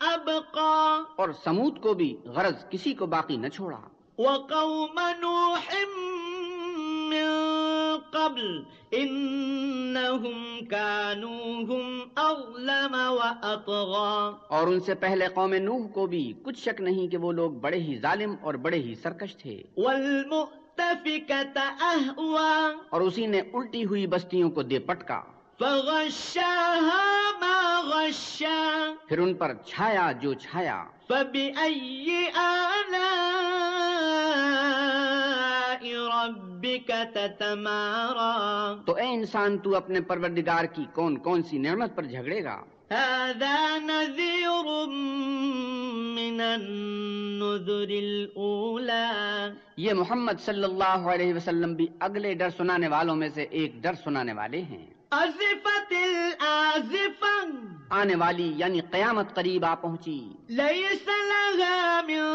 أبقى 0.00 1.02
اور 1.16 1.28
سمود 1.44 1.80
کو 1.80 1.94
بھی 1.94 2.16
غرض 2.24 2.68
کسی 2.70 2.94
کو 2.94 3.06
باقی 3.06 3.36
نہ 3.36 3.48
چھوڑا۔ 3.48 3.78
وقوم 4.18 5.00
نوح 5.20 5.74
من 7.10 7.57
قبل 8.12 8.62
إنهم 8.94 10.58
كانوا 10.70 11.46
هم 11.60 12.00
أظلم 12.16 12.94
وأطغى. 12.94 14.32
اور 14.48 14.66
ان 14.66 14.80
سے 14.80 14.94
پہلے 14.94 15.26
قوم 15.34 15.54
نوح 15.54 15.88
کو 15.88 16.06
بھی 16.06 16.32
کچھ 16.42 16.58
شک 16.58 16.80
نہیں 16.80 17.08
کہ 17.08 17.16
وہ 17.16 17.32
لوگ 17.32 17.50
بڑے 17.50 17.76
ہی 17.76 17.98
ظالم 18.02 18.34
اور 18.40 18.54
بڑے 18.54 18.76
ہی 18.76 18.94
سرکش 18.94 19.36
تھے۔ 19.36 19.62
والمؤتفكة 19.76 21.60
أهوى. 21.80 22.74
اور 22.90 23.00
اسی 23.00 23.26
نے 23.26 23.40
الٹی 23.40 23.84
ہوئی 23.84 24.06
بستیوں 24.06 24.50
کو 24.50 24.62
دے 24.62 24.78
پٹکا۔ 24.78 25.20
فغشاها 25.58 27.16
ما 27.40 27.82
غشا. 27.86 28.94
پھر 29.08 29.18
ان 29.18 29.34
پر 29.34 29.54
چھایا 29.66 30.12
جو 30.12 30.34
چھایا۔ 30.34 30.84
فبأي 31.08 32.16
آلاء 32.34 33.77
ربك 36.28 36.90
تتمارى 37.12 38.82
تو 38.86 38.94
اے 38.94 39.14
انسان 39.14 39.58
تو 39.58 39.76
اپنے 39.76 40.00
پروردگار 40.00 40.64
کی 40.64 40.86
کون 40.92 41.18
کون 41.18 41.42
سی 41.42 41.58
نعمت 41.58 41.96
پر 41.96 42.02
جھگڑے 42.02 42.44
گا؟ 42.44 42.62
هذا 42.94 43.78
نذير 43.78 44.86
من 46.14 46.40
النذر 46.40 47.88
الأولى. 47.88 49.48
یہ 49.76 49.94
محمد 49.94 50.32
صلی 50.44 50.64
اللہ 50.64 50.84
علیہ 50.84 51.34
وسلم 51.34 51.74
بھی 51.74 51.86
اگلے 52.00 52.34
ڈر 52.34 52.50
سنانے 52.50 52.88
والوں 52.88 53.16
میں 53.16 53.28
سے 53.34 53.42
ایک 53.42 53.82
ڈر 53.82 53.92
سنانے 54.04 54.32
والے 54.32 54.62
ہیں۔ 54.62 54.86
الآزفة. 55.10 57.48
آنے 57.90 58.14
والی 58.14 58.52
یعنی 58.56 58.80
قیامت 58.80 59.34
قریب 59.34 59.64
آ 59.64 59.74
پہنچی۔ 59.74 60.28
ليس 60.48 61.08
لها 61.08 62.00
من 62.06 62.27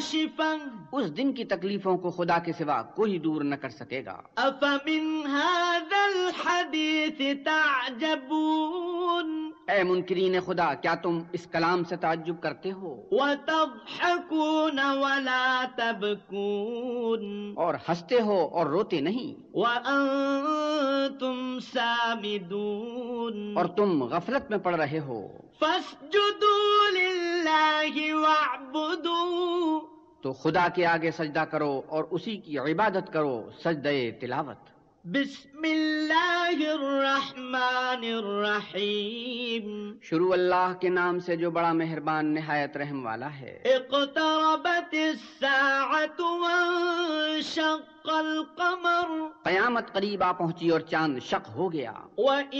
كاشفة 0.00 0.48
اس 0.92 1.16
دن 1.16 1.32
کی 1.32 1.44
تکلیفوں 1.44 1.96
کو 1.98 2.10
خدا 2.10 2.38
کے 2.38 2.52
سوا 2.52 2.82
کوئی 2.82 3.18
دور 3.18 3.42
نہ 3.42 3.54
کر 3.54 3.68
سکے 3.68 4.02
گا۔ 4.04 4.20
أفمن 4.36 5.26
هذا 5.26 6.02
الحديث 6.04 7.44
تعجبون 7.44 9.29
اے 9.70 9.82
منکرین 9.82 10.40
خدا 10.40 10.74
کیا 10.74 10.94
تم 10.94 11.18
اس 11.32 11.46
کلام 11.46 11.84
سے 11.84 11.96
تعجب 11.96 12.34
کرتے 12.40 12.72
ہو؟ 12.72 13.02
وتضحكون 13.10 14.78
ولا 14.78 15.64
تبكون 15.76 17.54
اور 17.56 17.74
ہنستے 17.88 18.20
ہو 18.20 18.48
اور 18.52 18.66
روتے 18.66 19.00
نہیں۔ 19.00 19.50
وأنتم 19.54 21.58
سامدون 21.72 23.56
اور 23.56 23.64
تم 23.64 24.04
غفلت 24.04 24.50
میں 24.50 24.58
پڑ 24.58 24.74
رہے 24.74 24.98
ہو۔ 24.98 25.28
فاسجدوا 25.58 26.90
لله 26.90 28.22
واعبدوا 28.22 29.78
تو 30.22 30.32
خدا 30.32 30.66
کے 30.74 30.86
آگے 30.86 31.10
سجدہ 31.10 31.38
کرو 31.38 31.82
اور 31.88 32.04
اسی 32.10 32.36
کی 32.36 32.58
عبادت 32.58 33.12
کرو 33.12 33.50
سجدے 33.64 34.12
تلاوت۔ 34.20 34.79
بسم 35.04 35.64
الله 35.64 36.72
الرحمن 36.72 38.04
الرحيم 38.18 39.96
شروع 40.02 40.32
اللہ 40.32 40.72
کے 40.80 40.88
نام 40.88 41.20
سے 41.20 41.36
جو 41.36 41.50
بڑا 41.50 41.72
مہربان 41.72 42.34
نہایت 42.34 42.76
رحم 42.76 43.06
والا 43.06 43.34
ہے۔ 43.34 43.62
اقتربت 43.64 44.94
الساعة 44.94 46.38
وانشق 46.40 48.08
القمر۔ 48.08 49.28
قیامت 49.42 49.92
قریب 49.92 50.22
آ 50.22 50.32
پہنچی 50.32 50.70
اور 50.70 50.80
چاند 50.80 51.18
شق 51.18 51.48
ہو 51.48 51.72
گیا۔ 51.72 51.92
وإن 52.18 52.58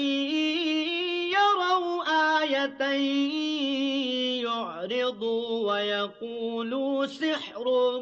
يروا 1.32 2.04
آية 2.40 2.96
يعرضوا 4.42 5.72
ويقولوا 5.72 7.06
سحر 7.06 8.00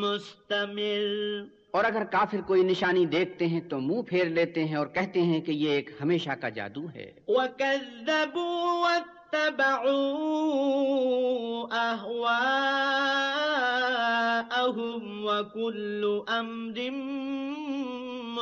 مستمر۔ 0.00 1.42
اور 1.72 1.84
اگر 1.84 2.04
کافر 2.04 2.40
کوئی 2.40 2.62
نشانی 2.62 3.06
دیکھتے 3.06 3.46
ہیں 3.46 3.60
تو 3.60 3.80
منہ 3.80 4.02
پھیر 4.02 4.24
لیتے 4.24 4.64
ہیں 4.64 4.74
اور 4.74 4.86
کہتے 4.86 5.22
ہیں 5.22 5.40
کہ 5.40 5.52
یہ 5.52 5.70
ایک 5.70 5.90
ہمیشہ 6.00 6.30
کا 6.30 6.48
جادو 6.48 6.86
ہے۔ 6.94 7.12
وَكَذَّبُوا 7.28 8.72
وَاتَّبَعُوا 8.80 9.92
أَهْوَاءَهُمْ 11.74 12.62
وَكُلُّ 15.24 16.20
أَمْرٍ 16.40 16.78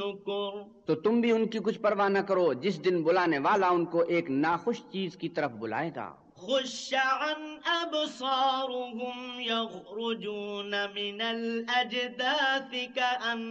نكر 0.00 0.62
تو 0.86 0.94
تم 0.94 1.20
بھی 1.20 1.32
ان 1.32 1.46
کی 1.46 1.58
کچھ 1.58 1.78
پرواہ 1.78 2.08
نہ 2.08 2.18
کرو 2.18 2.52
جس 2.52 2.84
دن 2.84 3.02
بلانے 3.02 3.38
والا 3.38 3.68
ان 3.68 3.84
کو 3.84 3.98
ایک 4.08 4.30
ناخوش 4.30 4.78
چیز 4.92 5.16
کی 5.16 5.28
طرف 5.28 5.50
بلائے 5.50 5.90
گا۔ 5.96 6.14
خش 6.38 6.94
عن 6.94 7.58
أبصارهم 7.66 9.40
يخرجون 9.40 10.70
من 10.70 11.20
الأجداث 11.20 12.74
كأنهم 12.94 13.48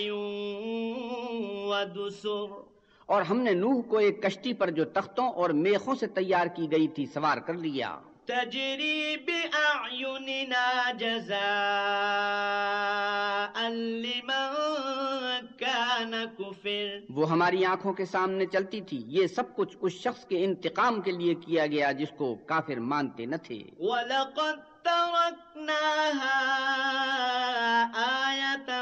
ودسر۔ 1.69 2.70
اور 3.11 3.23
ہم 3.23 3.41
نے 3.41 3.51
نوح 3.51 3.83
کو 3.83 3.99
ایک 3.99 4.23
کشتی 4.23 4.53
پر 4.53 4.71
جو 4.71 4.85
تختوں 4.85 5.33
اور 5.33 5.51
میخوں 5.51 5.95
سے 5.95 6.07
تیار 6.07 6.47
کی 6.47 6.73
گئی 6.73 6.89
تھی 6.89 7.07
سوار 7.07 7.39
کر 7.39 7.55
لیا۔ 7.55 7.99
تجري 8.25 9.17
بأعيننا 9.27 10.93
جزاء 10.93 13.69
لمن 13.69 15.47
كان 15.57 16.15
كفر 16.39 16.99
وہ 17.11 17.31
ہماری 17.31 17.65
آنکھوں 17.65 17.93
کے 17.93 18.05
سامنے 18.05 18.47
چلتی 18.47 18.81
تھی۔ 18.81 19.03
یہ 19.07 19.27
سب 19.27 19.57
کچھ 19.57 19.77
اس 19.81 19.93
شخص 19.93 20.25
کے 20.25 20.45
انتقام 20.45 21.01
کے 21.01 21.11
لیے 21.11 21.35
کیا 21.35 21.67
گیا 21.67 21.93
جس 21.93 22.09
کو 22.17 22.35
کافر 22.35 22.77
مانتے 22.77 23.27
نہ 23.27 23.37
تھے۔ 23.37 23.63
ولقد 23.79 24.83
تركناها 24.83 26.41
آية 28.29 28.73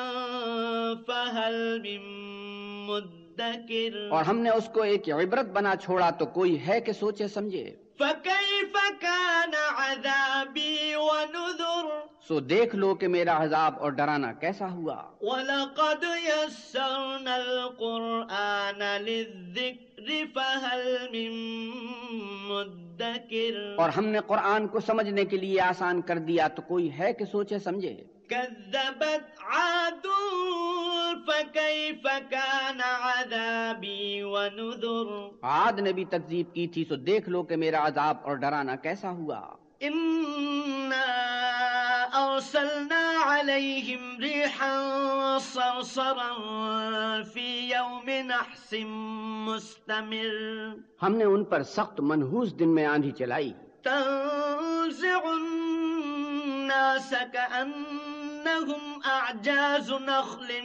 فهل 1.06 1.80
من 1.80 2.86
مدكر 2.86 3.27
مدكر 3.38 4.08
اور 4.10 4.24
ہم 4.24 4.38
نے 4.38 4.50
اس 4.50 4.68
کو 4.72 4.82
ایک 4.82 5.08
عبرت 5.08 5.46
بنا 5.46 5.76
چھوڑا 5.76 6.10
تو 6.10 6.26
کوئی 6.26 6.66
ہے 6.66 6.80
کہ 6.80 6.92
سوچے 6.92 7.28
سمجھے۔ 7.28 7.74
فكيف 7.98 8.76
كان 9.00 9.54
عذابي 9.76 10.87
سو 12.28 12.40
دیکھ 12.40 12.76
لو 12.76 12.94
کہ 12.94 13.08
میرا 13.08 13.42
عذاب 13.42 13.74
اور 13.80 13.90
ڈرانا 13.90 14.32
کیسا 14.32 14.70
ہوا۔ 14.70 15.02
ولقد 15.20 16.04
يسرنا 16.24 17.34
القرآن 17.34 19.02
للذكر 19.02 20.10
فهل 20.34 20.98
من 21.12 21.32
مدكر۔ 22.48 23.74
اور 23.78 23.90
ہم 23.90 24.06
نے 24.06 24.18
قرآن 24.26 24.66
کو 24.66 24.80
سمجھنے 24.80 25.24
کے 25.24 25.36
لیے 25.36 25.60
آسان 25.60 26.02
کر 26.02 26.18
دیا 26.18 26.48
تو 26.48 26.62
کوئی 26.62 26.98
ہے 26.98 27.12
کہ 27.12 27.24
سوچے 27.24 27.58
سمجھے۔ 27.58 27.96
كذبت 28.28 29.40
عاد 29.46 30.06
فكيف 31.26 32.06
كان 32.30 32.80
عذابي 32.80 34.22
ونذر۔ 34.22 35.28
عاد 35.42 35.78
نے 35.78 35.92
بھی 35.92 36.04
تکذیب 36.04 36.54
کی 36.54 36.66
تھی 36.66 36.84
سو 36.84 36.96
دیکھ 36.96 37.28
لو 37.28 37.42
کہ 37.42 37.56
میرا 37.56 37.86
عذاب 37.86 38.16
اور 38.22 38.34
ڈرانا 38.36 38.76
کیسا 38.76 39.10
ہوا۔ 39.10 39.40
إنا 39.82 41.37
أرسلنا 42.12 43.12
عليهم 43.22 44.20
ريحا 44.20 44.74
صرصرا 45.40 46.32
في 47.32 47.68
يوم 47.68 48.10
نحس 48.24 48.74
مستمر. 49.48 50.68
ہم 51.02 51.14
نے 51.14 51.24
ان 51.24 51.44
پر 51.44 51.62
سخت 51.62 52.00
منحوس 52.00 52.58
دن 52.58 52.68
میں 52.74 52.86
آندھی 52.86 53.10
چلائی۔ 53.10 53.52
تنزع 53.82 55.28
الناس 55.28 57.14
كأنهم 57.32 59.00
أعجاز 59.04 59.90
نخل 59.90 60.60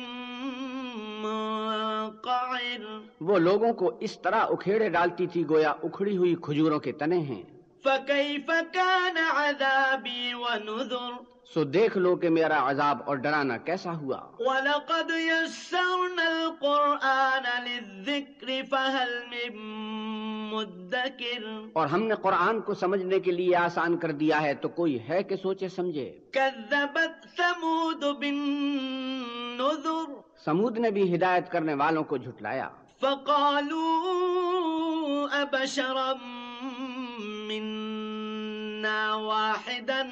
منقعر. 1.25 2.99
وہ 3.21 3.39
لوگوں 3.39 3.73
کو 3.73 3.97
اس 3.99 4.21
طرح 4.21 4.45
اکھیڑے 4.49 4.89
ڈالتی 4.89 5.27
تھی 5.27 5.49
گویا 5.49 5.69
اکھڑی 5.69 6.17
ہوئی 6.17 6.35
کھجوروں 6.35 6.79
کے 6.79 6.91
تنے 6.91 7.17
ہیں۔ 7.17 7.43
فكيف 7.83 8.51
كان 8.73 9.17
عذابي 9.17 10.33
ونذر؟ 10.33 11.32
سو 11.53 11.63
دیکھ 11.63 11.97
لو 11.97 12.15
کہ 12.15 12.29
میرا 12.29 12.69
عذاب 12.69 12.97
اور 13.05 13.15
ڈرانا 13.15 13.57
کیسا 13.57 13.95
ہوا۔ 13.95 14.17
ولقد 14.39 15.11
يسرنا 15.11 16.25
القرآن 16.25 17.63
للذكر 17.63 18.47
فهل 18.69 19.23
من 19.31 19.57
مدكر۔ 20.53 21.45
اور 21.73 21.87
ہم 21.87 22.03
نے 22.03 22.15
قرآن 22.15 22.61
کو 22.61 22.73
سمجھنے 22.73 23.19
کے 23.19 23.31
لیے 23.31 23.55
آسان 23.55 23.97
کر 23.97 24.11
دیا 24.11 24.41
ہے 24.41 24.53
تو 24.53 24.69
کوئی 24.69 24.99
ہے 25.09 25.23
کہ 25.23 25.35
سوچے 25.35 25.67
سمجھے۔ 25.67 26.19
كذبت 26.31 27.37
ثمود 27.37 28.03
بالنذر۔ 28.03 30.11
سمود 30.45 30.79
نے 30.79 30.91
بھی 30.91 31.15
ہدایت 31.15 31.51
کرنے 31.51 31.73
والوں 31.73 32.03
کو 32.03 32.17
جھٹلایا۔ 32.17 32.69
فقالوا 33.01 35.41
أبشرا 35.41 36.13
منا 37.47 39.15
واحدا 39.15 40.03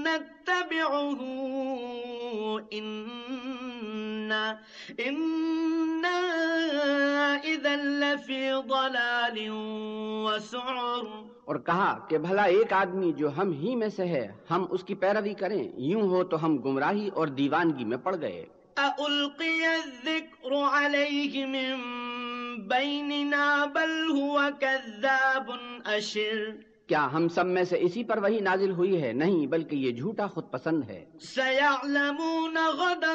نتبعه 0.00 1.26
إنا, 2.74 4.54
إنا 5.08 6.26
إذا 7.44 7.76
لفي 7.76 8.50
ضلال 8.68 9.38
وسعر. 10.24 11.04
اور 11.44 11.56
کہا 11.56 12.06
کہ 12.08 12.18
بھلا 12.18 12.42
ایک 12.42 12.72
آدمی 12.72 13.12
جو 13.12 13.28
ہم 13.36 13.52
ہی 13.52 13.76
میں 13.76 13.88
سے 13.88 14.04
ہے 14.04 14.32
ہم 14.50 14.64
اس 14.70 14.84
کی 14.84 14.94
پیروی 14.94 15.34
کریں۔ 15.34 15.72
یوں 15.76 16.02
ہو 16.02 16.24
تو 16.24 16.44
ہم 16.44 16.56
گمراہی 16.56 17.08
اور 17.14 17.26
دیوانگی 17.26 17.84
میں 17.84 17.96
پڑ 17.96 18.16
گئے۔ 18.20 18.46
أألقي 18.76 19.64
الذكر 19.64 20.52
عليه 20.52 21.48
من 21.48 22.00
بيننا 22.58 23.64
بل 23.64 24.20
هو 24.20 24.40
كذاب 24.60 25.50
أشر۔ 25.98 26.69
کیا 26.90 27.08
ہم 27.12 27.28
سب 27.28 27.46
میں 27.46 27.64
سے 27.64 27.78
اسی 27.80 28.04
پر 28.04 28.18
وہی 28.18 28.40
نازل 28.40 28.70
ہوئی 28.70 29.02
ہے؟ 29.02 29.12
نہیں 29.12 29.46
بلکہ 29.46 29.76
یہ 29.76 29.92
جھوٹا 29.92 30.26
خود 30.26 30.44
پسند 30.50 30.84
ہے۔ 30.84 31.04
سيعلمون 31.20 32.56
غدا 32.78 33.14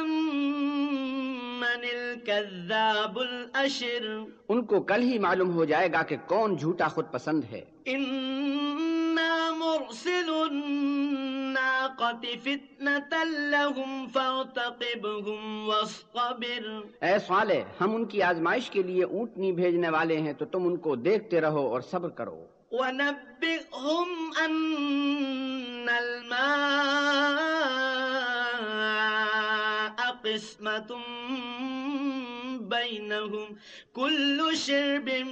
من 1.59 1.83
الكذاب 1.83 3.19
الأشر 3.19 4.19
ان 4.49 4.65
کو 4.65 4.81
کل 4.81 5.01
ہی 5.01 5.19
معلوم 5.19 5.53
ہو 5.53 5.65
جائے 5.65 5.91
گا 5.93 6.01
کہ 6.01 6.15
کون 6.27 6.57
جھوٹا 6.57 6.87
خود 6.87 7.05
پسند 7.11 7.43
ہے۔ 7.51 7.61
إنا 7.87 9.51
مرسل 9.57 10.29
الناقة 10.29 12.21
فتنة 12.43 13.23
لهم 13.25 14.05
فارتقبهم 14.13 15.69
واصطبر۔ 15.69 16.69
اے 17.01 17.19
صالح 17.27 17.83
ہم 17.83 17.95
ان 17.95 18.05
کی 18.05 18.21
آزمائش 18.21 18.69
کے 18.69 18.83
لیے 18.83 19.03
اونٹنی 19.03 19.51
بھیجنے 19.51 19.89
والے 19.89 20.17
ہیں 20.17 20.33
تو 20.33 20.45
تم 20.45 20.67
ان 20.67 20.77
کو 20.77 20.95
دیکھتے 20.95 21.41
رہو 21.41 21.67
اور 21.67 21.81
صبر 21.81 22.09
کرو۔ 22.09 22.54
ونبئهم 22.71 24.33
أن 24.45 25.89
الماء 25.89 26.35
قسمة 30.25 30.99
بينهم. 32.59 33.57
كل 33.93 34.57
شرب 34.57 35.27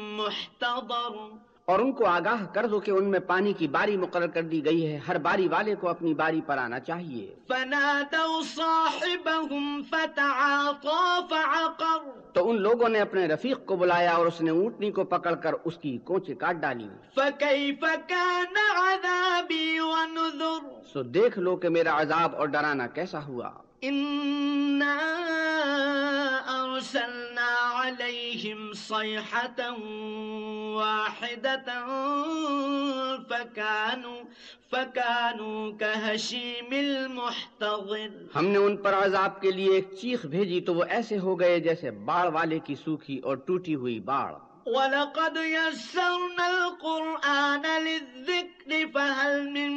محتضر. 0.00 1.47
اور 1.68 1.78
ان 1.78 1.92
کو 1.92 2.06
آگاہ 2.06 2.54
کر 2.54 2.66
دو 2.66 2.80
کہ 2.80 2.90
ان 2.90 3.10
میں 3.10 3.18
پانی 3.18 3.52
کی 3.52 3.68
باری 3.68 3.96
مقرر 3.96 4.26
کر 4.26 4.42
دی 4.42 4.64
گئی 4.64 4.86
ہے۔ 4.86 5.00
ہر 5.08 5.18
باری 5.18 5.48
والے 5.48 5.74
کو 5.74 5.88
اپنی 5.88 6.14
باری 6.14 6.40
پر 6.46 6.58
آنا 6.58 6.80
چاہیے۔ 6.80 7.34
فنادوا 7.48 8.42
صاحبهم 8.56 9.82
فعقر۔ 9.90 12.10
تو 12.32 12.50
ان 12.50 12.62
لوگوں 12.62 12.88
نے 12.88 12.98
اپنے 12.98 13.26
رفیق 13.26 13.66
کو 13.66 13.76
بلایا 13.76 14.12
اور 14.12 14.26
اس 14.26 14.40
نے 14.40 14.50
اونٹنی 14.50 14.90
کو 14.90 15.04
پکڑ 15.04 15.34
کر 15.34 15.52
اس 15.64 15.78
کی 15.78 15.98
کوچے 15.98 16.34
کاٹ 16.34 16.56
ڈالی۔ 16.56 16.88
فكيف 17.14 17.84
كان 18.08 18.76
عذابي 18.76 19.78
ونذر۔ 19.78 20.68
سو 20.92 21.02
دیکھ 21.02 21.38
لو 21.38 21.56
کہ 21.56 21.68
میرا 21.68 22.00
عذاب 22.00 22.36
اور 22.36 22.46
ڈرانا 22.46 22.86
کیسا 22.86 23.26
ہوا۔ 23.26 23.50
إنا 23.84 24.98
أرسلنا 26.48 27.80
عليهم 27.80 28.72
صيحة 28.72 29.74
واحدة 30.74 31.84
فكانوا 33.28 34.22
فكانوا 34.70 35.70
كهشيم 35.78 36.66
المحتضر. 36.70 38.08
ہم 38.34 38.46
نے 38.46 38.58
ان 38.58 38.76
پر 38.76 38.92
عذاب 38.94 39.40
کے 39.40 39.50
لیے 39.50 39.72
ایک 39.72 39.88
چیخ 40.00 40.26
بھیجی 40.26 40.60
تو 40.60 40.74
وہ 40.74 40.84
ایسے 40.88 41.18
ہو 41.18 41.40
گئے 41.40 41.60
جیسے 41.60 41.90
باڑ 41.90 42.32
والے 42.32 42.58
کی 42.58 42.74
سوکھی 42.74 43.18
اور 43.18 43.36
ٹوٹی 43.36 43.74
ہوئی 43.74 44.00
باڑ۔ 44.00 44.32
ولقد 44.66 45.36
يسرنا 45.36 46.44
القرآن 46.44 47.82
للذكر 47.82 48.70
فهل 48.92 49.48
من 49.50 49.72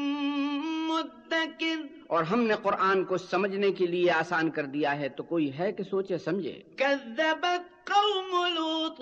مدكر۔ 0.88 1.82
اور 2.08 2.24
ہم 2.24 2.42
نے 2.42 2.54
قرآن 2.64 3.04
کو 3.04 3.18
سمجھنے 3.18 3.72
کے 3.72 3.88
لیے 3.88 4.12
آسان 4.12 4.50
کر 4.50 4.66
دیا 4.66 5.00
ہے 5.00 5.10
تو 5.10 5.24
کوئی 5.24 5.58
ہے 5.60 5.72
کہ 5.72 5.84
سوچے 5.84 6.18
سمجھے۔ 6.18 6.62
كذبت 6.76 7.86
قوم 7.86 8.46
لوط 8.46 9.02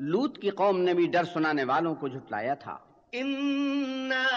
لوت 0.00 0.38
کی 0.38 0.50
قوم 0.50 0.80
نے 0.80 0.94
بھی 0.94 1.06
ڈر 1.06 1.24
سنانے 1.24 1.64
والوں 1.64 1.94
کو 1.94 2.08
جھٹلایا 2.08 2.54
تھا۔ 2.54 2.78
إنا 3.14 4.28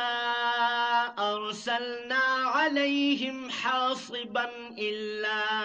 أرسلنا 1.18 2.52
عليهم 2.54 3.48
حاصبا 3.64 4.44
إلا 4.78 5.62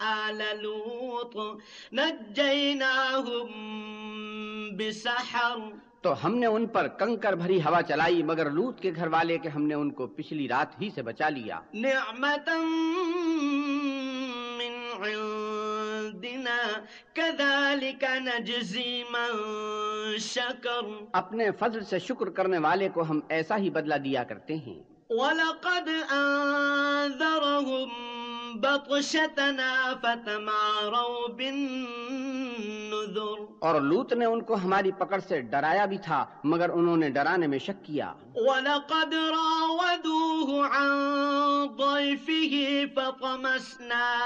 آل 0.00 0.42
لوط. 0.62 1.62
نجيناهم 1.92 3.46
بسحر. 4.76 5.56
تو 6.00 6.26
ہم 6.26 6.34
نے 6.34 6.46
ان 6.46 6.66
پر 6.66 6.88
کنکر 6.88 7.32
بھری 7.32 7.60
ہوا 7.60 7.82
چلائی 7.82 8.22
مگر 8.22 8.50
لوت 8.50 8.80
کے 8.80 8.92
گھر 8.96 9.06
والے 9.06 9.38
کے 9.38 9.48
ہم 9.48 9.62
نے 9.62 9.74
ان 9.74 9.90
کو 9.90 10.06
پچھلی 10.06 10.48
رات 10.48 10.82
ہی 10.82 10.90
سے 10.94 11.02
بچا 11.02 11.28
لیا۔ 11.28 11.60
نعمة 11.74 12.68
من 14.56 15.02
عندنا 16.24 16.84
كذلك 17.14 18.04
نجزي 18.04 19.02
من 19.10 19.28
شكر. 20.18 21.04
اپنے 21.12 21.50
فضل 21.50 21.84
سے 21.84 21.98
شکر 21.98 22.30
کرنے 22.30 22.58
والے 22.58 22.88
کو 22.88 23.02
ہم 23.02 23.20
ایسا 23.28 23.56
ہی 23.56 23.70
بدلہ 23.70 23.94
دیا 23.94 24.24
کرتے 24.24 24.56
ہیں۔ 24.56 24.82
ولقد 25.10 26.12
أنذرهم 26.12 28.19
بطشتنا 28.60 29.94
فتماروا 30.02 31.36
بالنذر۔ 31.36 33.44
اور 33.58 33.80
لوت 33.80 34.12
نے 34.12 34.24
ان 34.24 34.42
کو 34.42 34.54
ہماری 34.54 34.92
پکڑ 34.92 35.20
سے 35.28 35.40
ڈرایا 35.40 35.84
بھی 35.84 35.98
تھا 35.98 36.26
مگر 36.44 36.70
انہوں 36.70 36.96
نے 36.96 37.10
ڈرانے 37.10 37.46
میں 37.46 37.58
شک 37.58 37.84
کیا۔ 37.84 38.12
ولقد 38.34 39.12
راودوه 39.12 40.66
عن 40.66 40.88
ضيفه 41.78 42.84
فطمسنا 42.94 44.16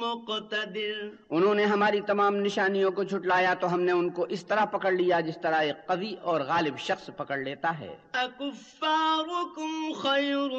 مقتدر۔ 0.00 1.08
انہوں 1.30 1.54
نے 1.54 1.64
ہماری 1.64 2.00
تمام 2.00 2.36
نشانیوں 2.36 2.90
کو 2.90 3.04
چھٹلایا 3.04 3.54
تو 3.54 3.74
ہم 3.74 3.80
نے 3.80 3.92
ان 3.92 4.10
کو 4.10 4.26
اس 4.28 4.46
طرح 4.46 4.64
پکڑ 4.64 4.92
لیا 4.92 5.20
جس 5.20 5.38
طرح 5.42 5.54
ایک 5.54 5.86
قوی 5.86 6.14
اور 6.22 6.40
غالب 6.40 6.78
شخص 6.78 7.10
پکڑ 7.16 7.36
لیتا 7.36 7.78
ہے۔ 7.78 7.96
أكفاركم 8.12 9.92
خير 9.92 10.50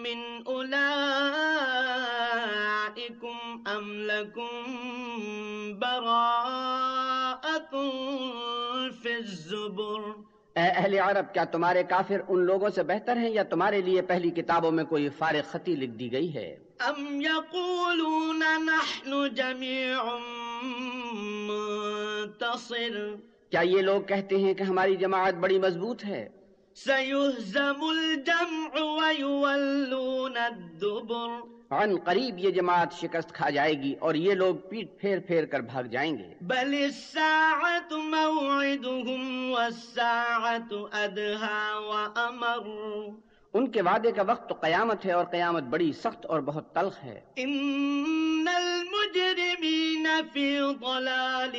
من 0.00 0.42
أولئكم 0.46 0.88
أم 3.76 3.92
لكم 3.92 4.72
براءة 5.78 6.40
في 9.02 9.12
الزبر۔ 9.12 10.29
اے 10.56 10.62
اہل 10.62 10.98
عرب 10.98 11.34
کیا 11.34 11.44
تمہارے 11.44 11.82
کافر 11.82 12.20
ان 12.28 12.44
لوگوں 12.44 12.70
سے 12.70 12.82
بہتر 12.82 13.16
ہیں 13.16 13.30
یا 13.30 13.42
تمہارے 13.42 13.80
لیے 13.80 14.02
پہلی 14.02 14.30
کتابوں 14.30 14.70
میں 14.70 14.84
کوئی 14.84 15.08
فارغ 15.18 15.40
خطی 15.50 15.74
لکھ 15.74 15.90
دی 15.90 16.12
گئی 16.12 16.34
ہے؟ 16.34 16.56
أم 16.88 17.20
يقولون 17.20 18.42
نحن 18.58 19.34
جميع 19.34 20.02
منتصر۔ 22.22 23.14
کیا 23.50 23.60
یہ 23.60 23.82
لوگ 23.82 24.02
کہتے 24.02 24.36
ہیں 24.36 24.54
کہ 24.54 24.62
ہماری 24.62 24.96
جماعت 24.96 25.34
بڑی 25.34 25.58
مضبوط 25.58 26.04
ہے؟ 26.04 26.28
سيهزم 26.74 27.82
الجمع 27.82 28.80
ويولون 28.80 30.36
الدبر۔ 30.36 31.59
عن 31.72 31.96
قریب 32.04 32.38
یہ 32.38 32.50
جماعت 32.50 32.92
شکست 32.92 33.32
کھا 33.32 33.50
جائے 33.50 33.74
گی 33.74 33.94
اور 33.98 34.14
یہ 34.14 34.34
لوگ 34.34 34.54
پیٹ 34.68 35.00
پھیر 35.00 35.18
پھیر 35.26 35.44
کر 35.44 35.60
بھاگ 35.60 35.84
جائیں 35.84 36.18
گے۔ 36.18 36.34
بل 36.40 36.74
الساعة 36.82 37.98
موعدهم 37.98 39.50
والساعة 39.50 40.80
أدهى 40.92 41.72
وأمر 41.86 42.68
ان 43.54 43.70
کے 43.70 43.82
وعدے 43.82 44.12
کا 44.12 44.22
وقت 44.26 44.48
تو 44.48 44.54
قیامت 44.54 45.06
ہے 45.06 45.12
اور 45.12 45.24
قیامت 45.24 45.62
بڑی 45.62 45.92
سخت 45.92 46.26
اور 46.26 46.40
بہت 46.40 46.74
تلخ 46.74 47.04
ہے۔ 47.04 47.20
إن 47.38 48.48
المجرمين 48.54 49.49
في 50.32 50.60
ضلال 50.80 51.54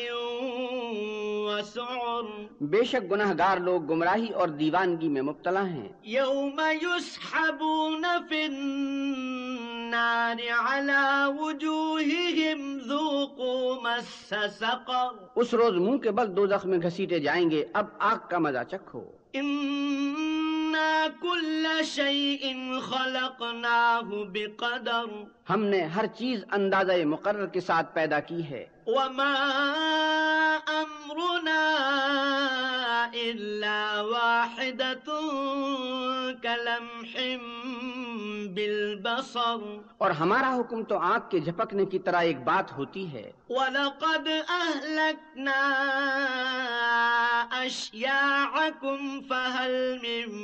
وسعر 1.47 2.25
بے 2.71 2.83
شک 2.83 3.03
گناہ 3.11 3.31
گار 3.37 3.57
لوگ 3.57 3.79
گمراہی 3.89 4.29
اور 4.41 4.47
دیوانگی 4.59 5.09
میں 5.09 5.21
مبتلا 5.21 5.63
ہیں۔ 5.67 5.87
يوم 6.05 6.59
يسحبون 6.81 8.05
في 8.29 8.41
النار 8.45 10.39
على 10.57 11.05
وجوههم 11.39 12.77
ذوقوا 12.87 13.63
مس 13.83 14.33
سقر 14.59 15.09
اس 15.35 15.53
روز 15.53 15.75
منہ 15.87 15.97
کے 15.97 16.11
بل 16.11 16.35
دو 16.35 16.45
میں 16.63 16.79
گھسیٹے 16.83 17.19
جائیں 17.19 17.49
گے 17.51 17.65
اب 17.73 17.85
آگ 17.99 18.29
کا 18.29 18.37
مزہ 18.37 18.63
چکھو۔ 18.71 19.01
إنا 20.71 21.07
كل 21.21 21.67
شيء 21.83 22.43
خلقناه 22.79 24.23
بقدر 24.33 25.05
ہم 25.49 25.63
نے 25.63 25.81
ہر 25.95 26.05
چیز 26.17 26.43
اندازہ 26.51 26.91
مقرر 27.05 27.45
کے 27.45 27.61
ساتھ 27.61 27.93
پیدا 27.93 28.19
کی 28.19 28.43
ہے۔ 28.49 28.65
وما 28.87 29.33
أمرنا 30.67 31.61
إلا 33.13 34.01
واحدة 34.01 35.19
كلمح 36.41 37.19
بالبصر. 38.53 39.77
اور 39.97 40.11
ہمارا 40.11 40.55
حکم 40.55 40.83
تو 40.83 40.97
آگ 40.97 41.19
کے 41.29 41.39
جھپکنے 41.39 41.85
کی 41.85 41.99
طرح 41.99 42.21
ایک 42.21 42.43
بات 42.43 42.77
ہوتی 42.77 43.13
ہے۔ 43.13 43.31
ولقد 43.49 44.27
أهلكنا 44.49 45.59
أشياعكم 47.65 49.19
فهل 49.27 49.97
من 50.01 50.37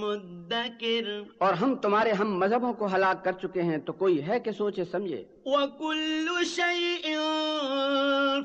مدكر. 0.00 1.22
اور 1.38 1.54
ہم 1.54 1.74
تمہارے 1.74 2.12
ہم 2.12 2.38
مذہبوں 2.38 2.72
کو 2.72 2.86
ہلاک 2.86 3.24
کر 3.24 3.32
چکے 3.32 3.62
ہیں 3.62 3.78
تو 3.78 3.92
کوئی 3.92 4.26
ہے 4.26 4.40
کہ 4.40 4.52
سوچے 4.52 4.84
سمجھے۔ 4.84 5.24
وكل 5.44 6.28
شيء 6.44 7.14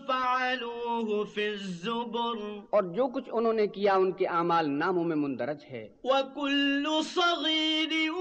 فعلوه 0.07 1.23
في 1.33 1.47
الزبر. 1.47 2.37
اور 2.69 2.83
جو 2.83 3.07
کچھ 3.07 3.29
انہوں 3.38 3.53
نے 3.53 3.67
کیا 3.67 3.95
ان 3.95 4.11
کے 4.11 4.27
اعمال 4.27 4.69
ناموں 4.69 5.03
میں 5.03 5.15
مندرج 5.15 5.57
ہے۔ 5.71 5.88
وكل 6.03 6.88
صغير 7.03 8.11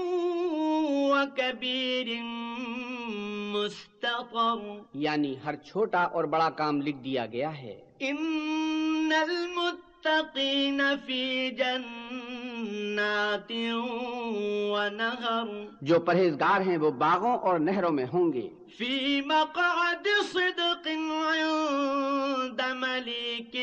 وكبير 1.11 2.07
مستطر 3.53 4.79
یعنی 4.93 5.35
ہر 5.45 5.55
چھوٹا 5.55 6.03
اور 6.03 6.23
بڑا 6.23 6.49
کام 6.49 6.81
لکھ 6.81 6.97
دیا 6.97 7.25
گیا 7.25 7.61
ہے۔ 7.61 7.81
إن 8.01 9.13
المتقين 9.21 10.81
في 11.05 11.49
جنات 12.67 13.51
ونهر 14.71 15.67
جو 15.81 15.99
پرہیزگار 15.99 16.61
ہیں 16.61 16.77
وہ 16.77 16.91
باغوں 16.91 17.37
اور 17.37 17.59
نہروں 17.59 17.91
میں 17.91 18.05
ہوں 18.13 18.33
گے۔ 18.33 18.49
في 18.77 19.21
مقعد 19.21 20.07
صدق 20.31 20.87
عند 20.87 22.61
مليك 22.75 23.55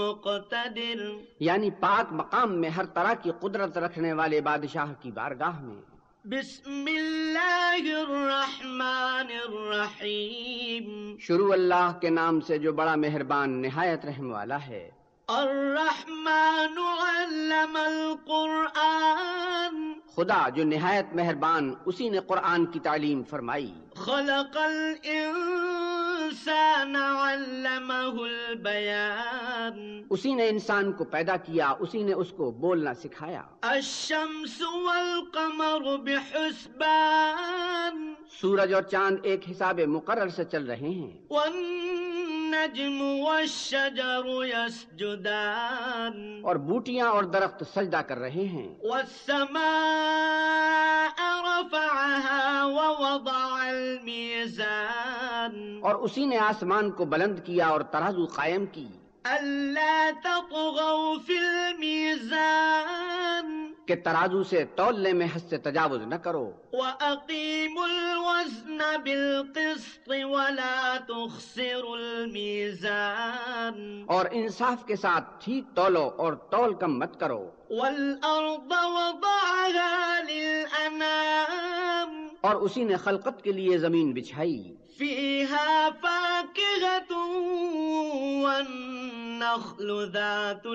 مقتدر۔ 0.00 1.02
یعنی 1.40 1.70
پاک 1.70 2.06
مقام 2.10 2.60
میں 2.60 2.70
ہر 2.70 2.84
طرح 2.84 3.14
کی 3.14 3.30
قدرت 3.40 3.78
رکھنے 3.78 4.12
والے 4.12 4.40
بادشاہ 4.40 4.92
کی 5.00 5.10
بارگاہ 5.10 5.62
میں۔ 5.62 5.82
بسم 6.24 6.84
الله 6.88 7.92
الرحمن 8.00 9.32
الرحيم 9.48 11.16
شروع 11.20 11.52
اللہ 11.52 11.92
کے 12.00 12.10
نام 12.10 12.40
سے 12.40 12.58
جو 12.58 12.72
بڑا 12.72 12.94
مہربان 12.94 13.62
نہایت 13.62 14.06
رحم 14.06 14.30
والا 14.30 14.66
ہے۔ 14.66 15.03
الرحمن 15.28 16.78
علم 16.78 17.76
القرآن. 17.76 19.92
خدا 20.16 20.48
جو 20.48 20.64
نہایت 20.64 21.06
مہربان 21.14 21.74
اسی 21.86 22.08
نے 22.08 22.20
قرآن 22.20 22.66
کی 22.66 22.80
تعلیم 22.80 23.22
فرمائی۔ 23.30 23.74
خلق 23.96 24.56
الإنسان 24.56 26.96
علمه 26.96 28.22
البيان. 28.22 30.02
اسی 30.10 30.34
نے 30.34 30.48
انسان 30.48 30.92
کو 30.92 31.04
پیدا 31.04 31.36
کیا 31.36 31.68
اسی 31.68 32.02
نے 32.02 32.12
اس 32.12 32.30
کو 32.30 32.50
بولنا 32.50 32.94
سکھایا۔ 32.94 33.42
الشمس 33.62 34.62
والقمر 34.62 35.96
بحسبان. 35.96 38.14
سورج 38.40 38.74
اور 38.74 38.82
چاند 38.82 39.16
ایک 39.22 39.50
حساب 39.50 39.80
مقرر 39.80 40.28
سے 40.28 40.44
چل 40.44 40.66
رہے 40.66 40.76
ہیں۔ 40.76 41.26
والنجم 42.54 43.02
والشجر 43.02 44.44
يسجدان. 44.44 46.40
اور 46.42 46.56
بوٹیاں 46.56 47.06
اور 47.06 47.24
درخت 47.24 47.64
سجدہ 47.74 47.96
کر 47.96 48.18
رہے 48.18 48.30
ہیں۔ 48.30 48.74
والسماء 48.82 51.40
رفعها 51.40 52.66
ووضع 52.66 53.68
الميزان. 53.68 55.78
اور 55.82 55.94
اسی 55.94 56.24
نے 56.24 56.38
آسمان 56.38 56.90
کو 56.90 57.04
بلند 57.04 57.38
کیا 57.44 57.66
اور 57.66 57.80
ترازو 57.80 58.24
قائم 58.24 58.66
کی۔ 58.66 58.88
ألا 59.24 60.10
تطغوا 60.22 61.14
في 61.26 61.38
الميزان. 61.38 63.63
کہ 63.86 63.94
ترازو 63.94 64.44
سے 64.44 64.64
تولنے 64.64 65.12
میں 65.12 65.26
حد 65.34 65.50
سے 65.50 65.58
تجاوز 65.58 66.00
نہ 66.06 66.14
کرو۔ 66.14 66.52
وأقيموا 66.72 67.88
الوزن 67.88 68.78
بالقسط 69.04 70.06
ولا 70.06 70.96
تخسروا 71.08 71.96
الميزان۔ 71.96 74.04
اور 74.06 74.26
انصاف 74.32 74.86
کے 74.86 74.96
ساتھ 74.96 75.44
ٹھیک 75.44 75.64
تولو 75.74 76.10
اور 76.16 76.32
تول 76.32 76.74
کم 76.74 76.98
مت 76.98 77.20
کرو۔ 77.20 77.50
والأرض 77.70 78.72
وضعها 78.72 80.18
للأنام۔ 80.28 82.28
اور 82.40 82.54
اسی 82.54 82.84
نے 82.84 82.96
خلقت 82.96 83.42
کے 83.42 83.52
لیے 83.52 83.78
زمین 83.78 84.12
بچھائی۔ 84.12 84.76
فيها 84.98 85.88
فاكهة 86.02 87.34
والنخل 89.52 90.12
ذات 90.12 90.66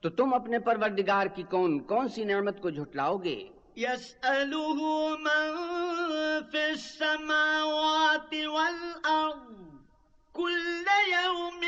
تو 0.01 0.09
تم 0.09 0.34
اپنے 0.34 0.59
پروردگار 0.59 1.26
کی 1.26 1.42
کون 1.42 1.78
کون 1.80 2.09
سی 2.09 2.24
نعمت 2.24 2.57
کو 2.62 2.70
جھٹلاؤ 2.70 3.16
گے 3.18 3.38
يسأله 3.76 4.78
من 5.18 5.49
في 6.51 6.62
السماوات 6.70 8.34
والأرض 8.34 9.59
كل 10.32 10.86
يوم 11.12 11.62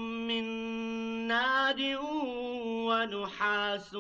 من 0.02 0.83
نار 1.28 1.80
ونحاس 2.86 3.96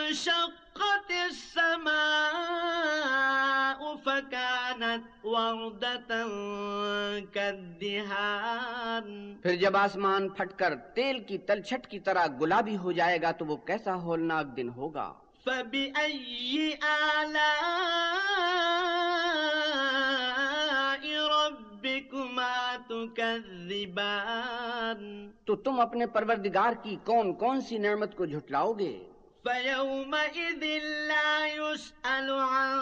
انشقت 0.08 1.10
السماء 1.26 1.96
فكانت 3.96 5.04
وردة 5.24 6.10
كالدهان 7.34 9.06
پھر 9.42 9.54
جب 9.56 9.76
آسمان 9.76 10.28
پھٹ 10.28 10.50
کر 10.58 10.72
تیل 10.94 11.16
کی 11.28 11.38
تلچھٹ 11.38 11.82
کی 11.90 11.98
طرح 12.00 12.26
گلابی 12.40 12.76
ہو 12.76 12.92
جائے 12.92 13.18
گا 13.22 13.30
تو 13.30 13.46
وہ 13.46 13.56
کیسا 13.66 13.94
ہولناک 14.02 14.46
دن 14.56 14.68
ہوگا؟ 14.68 15.08
فبأي 15.46 16.78
آلاء 16.82 17.66
تو 25.44 25.56
تم 25.56 25.80
اپنے 25.80 26.06
پروردگار 26.06 26.72
کی 26.82 26.96
کون 27.04 27.34
کون 27.34 27.60
سی 27.60 27.78
نعمت 27.78 28.16
کو 28.16 28.24
جھٹلاؤ 28.24 28.72
گے؟ 28.72 29.10
فيومئذ 29.42 30.82
لا 30.82 31.46
يسأل 31.46 32.30
عن 32.30 32.78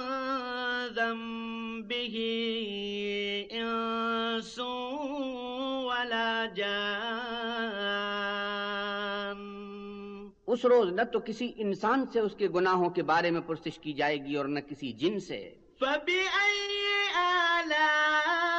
ذنبه 0.94 2.20
إنس 3.52 4.61
ولا 5.84 6.44
جان۔ 6.57 9.55
اس 10.46 10.64
روز 10.64 10.92
نہ 10.92 11.02
تو 11.02 11.20
کسی 11.20 11.52
انسان 11.57 12.05
سے 12.12 12.20
اس 12.20 12.34
کے 12.34 12.48
گناہوں 12.48 12.90
کے 12.90 13.02
بارے 13.02 13.30
میں 13.30 13.40
پرسش 13.40 13.78
کی 13.78 13.92
جائے 13.92 14.16
گی 14.16 14.34
اور 14.34 14.44
نہ 14.44 14.61
کسی 14.61 14.92
جن 14.92 15.20
سے۔ 15.20 15.55
فبأي 15.80 17.14
آلاء 17.14 18.53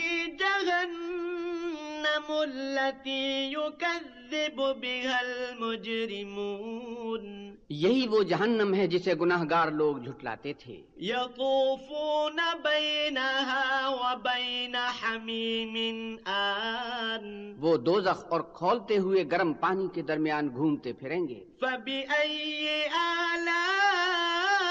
جهنم 1.98 2.32
التي 2.32 3.50
يكذب 3.50 4.56
بها 4.56 5.18
المجرمون. 5.18 7.54
یہی 7.68 8.08
وہ 8.08 8.22
جہنم 8.22 8.74
ہے 8.74 8.86
جسے 8.86 9.14
گناہ 9.14 9.44
گار 9.50 9.68
لوگ 9.68 9.96
جھٹلاتے 9.96 10.52
تھے۔ 10.52 10.82
يطوفون 11.00 12.40
بينها 12.62 13.88
وبين 13.88 14.74
حميم 14.74 16.16
آن. 16.24 17.54
وہ 17.58 17.76
دوزخ 17.76 18.24
اور 18.28 18.40
کھولتے 18.40 18.98
ہوئے 18.98 19.24
گرم 19.30 19.52
پانی 19.52 19.88
کے 19.94 20.02
درمیان 20.02 20.48
گھومتے 20.48 20.92
پھریں 20.92 21.28
گے۔ 21.28 21.44
فبأي 21.60 22.82
آلاء 22.98 24.67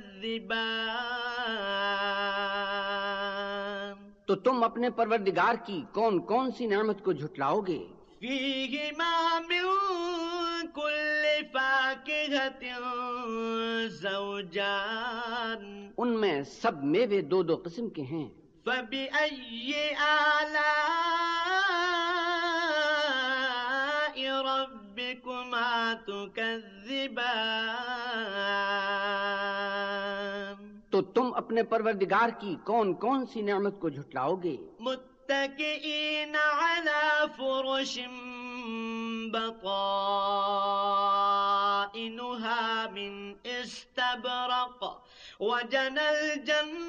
تو 4.26 4.34
تم 4.34 4.64
اپنے 4.64 4.90
پروردگار 4.90 5.54
کی 5.66 5.82
کون 5.92 6.18
کون 6.18 6.50
سی 6.52 6.66
نعمت 6.66 7.04
کو 7.04 7.12
جھٹلاؤ 7.12 7.60
گے؟ 7.60 7.86
فيهما 8.20 9.16
من 9.50 9.66
كل 10.72 11.22
فاكهة 11.52 12.62
زوجان 14.00 15.62
ان 15.96 16.10
میں 16.20 16.42
سب 16.50 16.74
میوے 16.94 17.20
دو 17.30 17.38
دو 17.42 17.56
قسم 17.64 17.86
کے 17.88 18.02
ہیں۔ 18.02 18.28
فبأي 18.64 19.72
آلاء 20.06 20.90
ربكما 24.48 25.72
تكذبان 26.06 26.60
تو 30.90 30.98
تم 31.14 31.26
اپنے 31.34 31.62
پروردگار 31.62 32.28
کی 32.40 32.52
کون 32.64 32.86
کون 33.04 33.26
سی 33.26 33.40
نعمت 33.42 33.74
کو 33.80 33.86
جھٹلاؤ 33.88 34.34
گے؟ 34.42 34.56
متكئين 35.30 36.36
على 36.36 37.30
فرش 37.38 37.94
بطائنها 39.32 39.60
من 42.90 43.12
استبرق 43.46 44.80
وجنى 45.40 46.06
الجنتين 46.08 46.86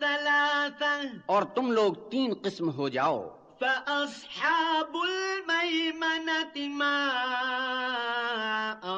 ثلاثة 0.00 1.02
اور 1.26 1.42
تم 1.42 1.72
لوگ 1.72 1.94
تین 2.10 2.34
قسم 2.42 2.70
ہو 2.70 2.88
جاؤ۔ 2.88 3.37
فأصحاب 3.60 4.92
الميمنة 5.04 6.68
ما 6.68 6.98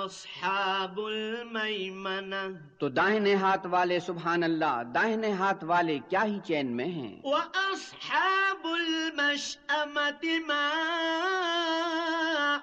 أصحاب 0.05 0.99
الميمنة 0.99 2.43
تو 2.81 2.89
داہنے 2.89 3.35
ہاتھ 3.43 3.67
والے 3.71 3.99
سبحان 4.01 4.43
اللہ 4.43 4.83
داہنے 4.95 5.31
ہاتھ 5.39 5.65
والے 5.71 5.97
کیا 6.09 6.23
ہی 6.25 6.39
چین 6.47 6.67
میں 6.77 6.91
ہیں؟ 6.99 7.15
وأصحاب 7.25 8.67
المشأمة 8.67 10.23
ما 10.49 10.67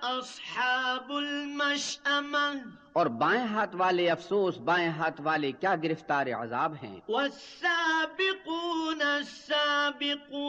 أصحاب 0.04 1.12
المشأمة 1.12 2.46
اور 2.94 3.06
بائیں 3.18 3.48
ہاتھ 3.48 3.76
والے 3.76 4.10
افسوس 4.12 4.54
بائیں 4.66 4.92
ہاتھ 4.98 5.20
والے 5.24 5.50
کیا 5.60 5.74
گرفتار 5.84 6.26
عذاب 6.40 6.72
ہیں؟ 6.84 6.98
والسابقون 7.10 9.02
السابقون 9.02 10.44